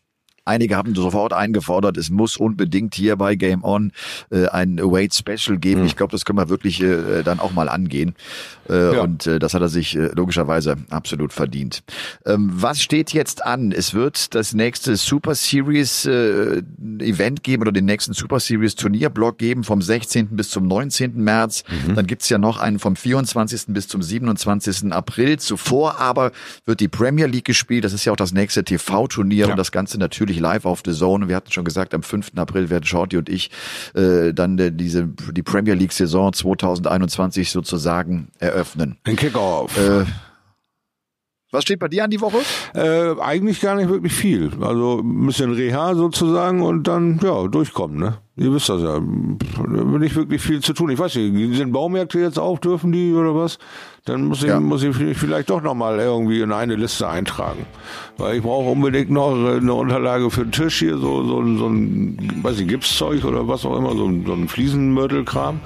[0.45, 3.93] Einige haben sofort eingefordert, es muss unbedingt hier bei Game On
[4.31, 5.83] äh, ein Wade Special geben.
[5.83, 5.87] Mhm.
[5.87, 8.15] Ich glaube, das können wir wirklich äh, dann auch mal angehen.
[8.69, 9.03] Äh, ja.
[9.03, 11.83] Und äh, das hat er sich äh, logischerweise absolut verdient.
[12.27, 13.73] Ähm, was steht jetzt an?
[13.73, 16.63] Es wird das nächste Super Series äh,
[16.99, 20.29] Event geben oder den nächsten Super Series Turnierblock geben vom 16.
[20.37, 21.23] bis zum 19.
[21.23, 21.65] März.
[21.69, 21.95] Mhm.
[21.95, 23.67] Dann gibt's ja noch einen vom 24.
[23.69, 24.93] bis zum 27.
[24.93, 25.39] April.
[25.39, 26.33] Zuvor aber
[26.65, 27.85] wird die Premier League gespielt.
[27.85, 29.51] Das ist ja auch das nächste TV-Turnier ja.
[29.51, 31.29] und das Ganze natürlich natürlich live auf The Zone.
[31.29, 32.33] Wir hatten schon gesagt, am 5.
[32.37, 33.51] April werden Shorty und ich
[33.95, 38.99] äh, dann äh, diese die Premier League Saison 2021 sozusagen eröffnen.
[39.05, 39.77] Ein Kickoff.
[39.77, 40.05] Äh,
[41.51, 42.39] was steht bei dir an die Woche?
[42.75, 44.51] Äh, eigentlich gar nicht wirklich viel.
[44.63, 48.19] Also ein bisschen Reha sozusagen und dann ja durchkommen, ne?
[48.37, 48.99] Ihr wisst das ja.
[48.99, 50.89] Nicht wirklich viel zu tun.
[50.89, 53.59] Ich weiß nicht, sind Baumärkte jetzt auf, dürfen die oder was?
[54.05, 54.59] Dann muss ich, ja.
[54.59, 57.67] muss ich vielleicht doch nochmal irgendwie in eine Liste eintragen.
[58.17, 62.41] Weil ich brauche unbedingt noch eine Unterlage für den Tisch hier, so, so, so ein,
[62.43, 65.61] weiß ich, Gipszeug oder was auch immer, so, so ein Fliesenmörtelkram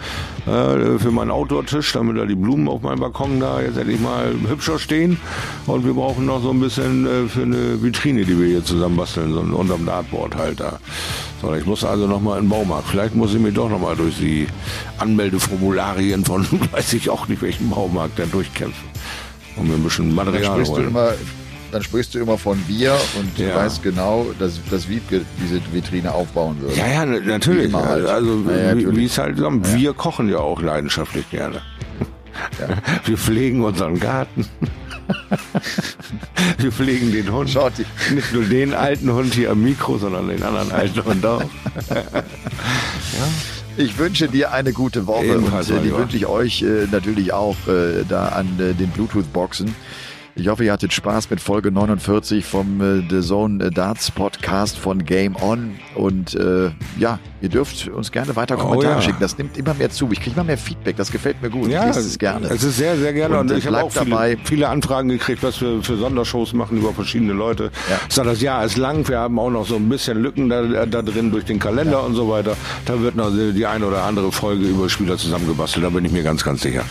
[0.45, 4.35] äh, für meinen Outdoor-Tisch, damit da die Blumen auf meinem Balkon da jetzt endlich mal
[4.47, 5.19] hübscher stehen.
[5.67, 8.97] Und wir brauchen noch so ein bisschen äh, für eine Vitrine, die wir hier zusammen
[8.97, 10.79] basteln, so unterm Dartboard halt da.
[11.41, 12.89] So, ich muss also nochmal in den Baumarkt.
[12.89, 14.47] Vielleicht muss ich mir doch nochmal durch die
[14.99, 18.89] Anmeldeformularien von, weiß ich auch nicht welchen Baumarkt, dann durchkämpfen.
[19.57, 20.89] Und ein bisschen Material dann holen.
[20.89, 21.13] Immer,
[21.73, 23.49] dann sprichst du immer von Bier und ja.
[23.49, 26.77] du weißt genau, dass, dass Wiebke diese Vitrine aufbauen würde.
[26.77, 27.73] Ja, ja, natürlich.
[27.73, 28.07] Halt.
[28.07, 29.49] Also, ja, wie es halt ja.
[29.51, 31.63] Wir kochen ja auch leidenschaftlich gerne.
[32.61, 32.69] Ja.
[33.05, 34.47] Wir pflegen unseren Garten.
[36.59, 37.49] Wir pflegen den Hund.
[37.51, 37.73] Schaut
[38.13, 41.41] Nicht nur den alten Hund hier am Mikro, sondern den anderen alten Hund auch.
[41.91, 42.07] ja.
[43.79, 47.33] Ich wünsche dir eine gute Woche Ebenfalls und äh, die wünsche ich euch äh, natürlich
[47.33, 49.75] auch äh, da an äh, den Bluetooth-Boxen.
[50.39, 55.03] Ich hoffe, ihr hattet Spaß mit Folge 49 vom äh, The Zone Darts Podcast von
[55.03, 55.77] Game On.
[55.95, 59.03] Und äh, ja, ihr dürft uns gerne weiter Kommentare oh, ja.
[59.03, 59.17] schicken.
[59.19, 60.13] Das nimmt immer mehr zu.
[60.13, 60.95] Ich kriege immer mehr Feedback.
[60.97, 61.71] Das gefällt mir gut.
[61.71, 62.49] Ja, ich lese es gerne.
[62.49, 63.39] Es ist sehr, sehr gerne.
[63.39, 66.93] Und, und ich habe auch viele, viele, Anfragen gekriegt, was wir für Sondershows machen über
[66.93, 67.71] verschiedene Leute.
[67.89, 67.99] Ja.
[68.07, 69.09] Ich sage, das Jahr ist lang.
[69.09, 71.99] Wir haben auch noch so ein bisschen Lücken da, da drin durch den Kalender ja.
[72.01, 72.59] und so weiter.
[72.85, 75.87] Da wird noch die eine oder andere Folge über Spieler zusammengebastelt.
[75.87, 76.85] Da bin ich mir ganz, ganz sicher.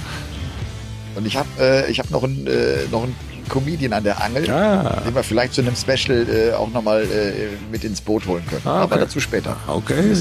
[1.16, 3.16] Und ich habe äh, hab noch einen äh, noch einen
[3.50, 5.02] Comedian an der Angel, ah.
[5.06, 8.62] den wir vielleicht zu einem Special äh, auch nochmal äh, mit ins Boot holen können.
[8.66, 8.94] Ah, okay.
[8.94, 9.58] Aber dazu später.
[9.68, 10.16] Okay.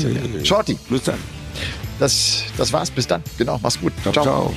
[0.45, 0.79] Shorty.
[0.89, 1.19] Bis dann.
[1.99, 2.91] Das, das war's.
[2.91, 3.23] Bis dann.
[3.39, 3.59] Genau.
[3.63, 3.93] Mach's gut.
[4.03, 4.13] ciao.
[4.13, 4.25] ciao.
[4.25, 4.55] ciao.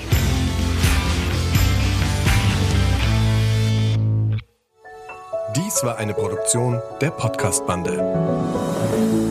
[5.55, 9.26] Dies war eine Produktion der Podcast-Bande.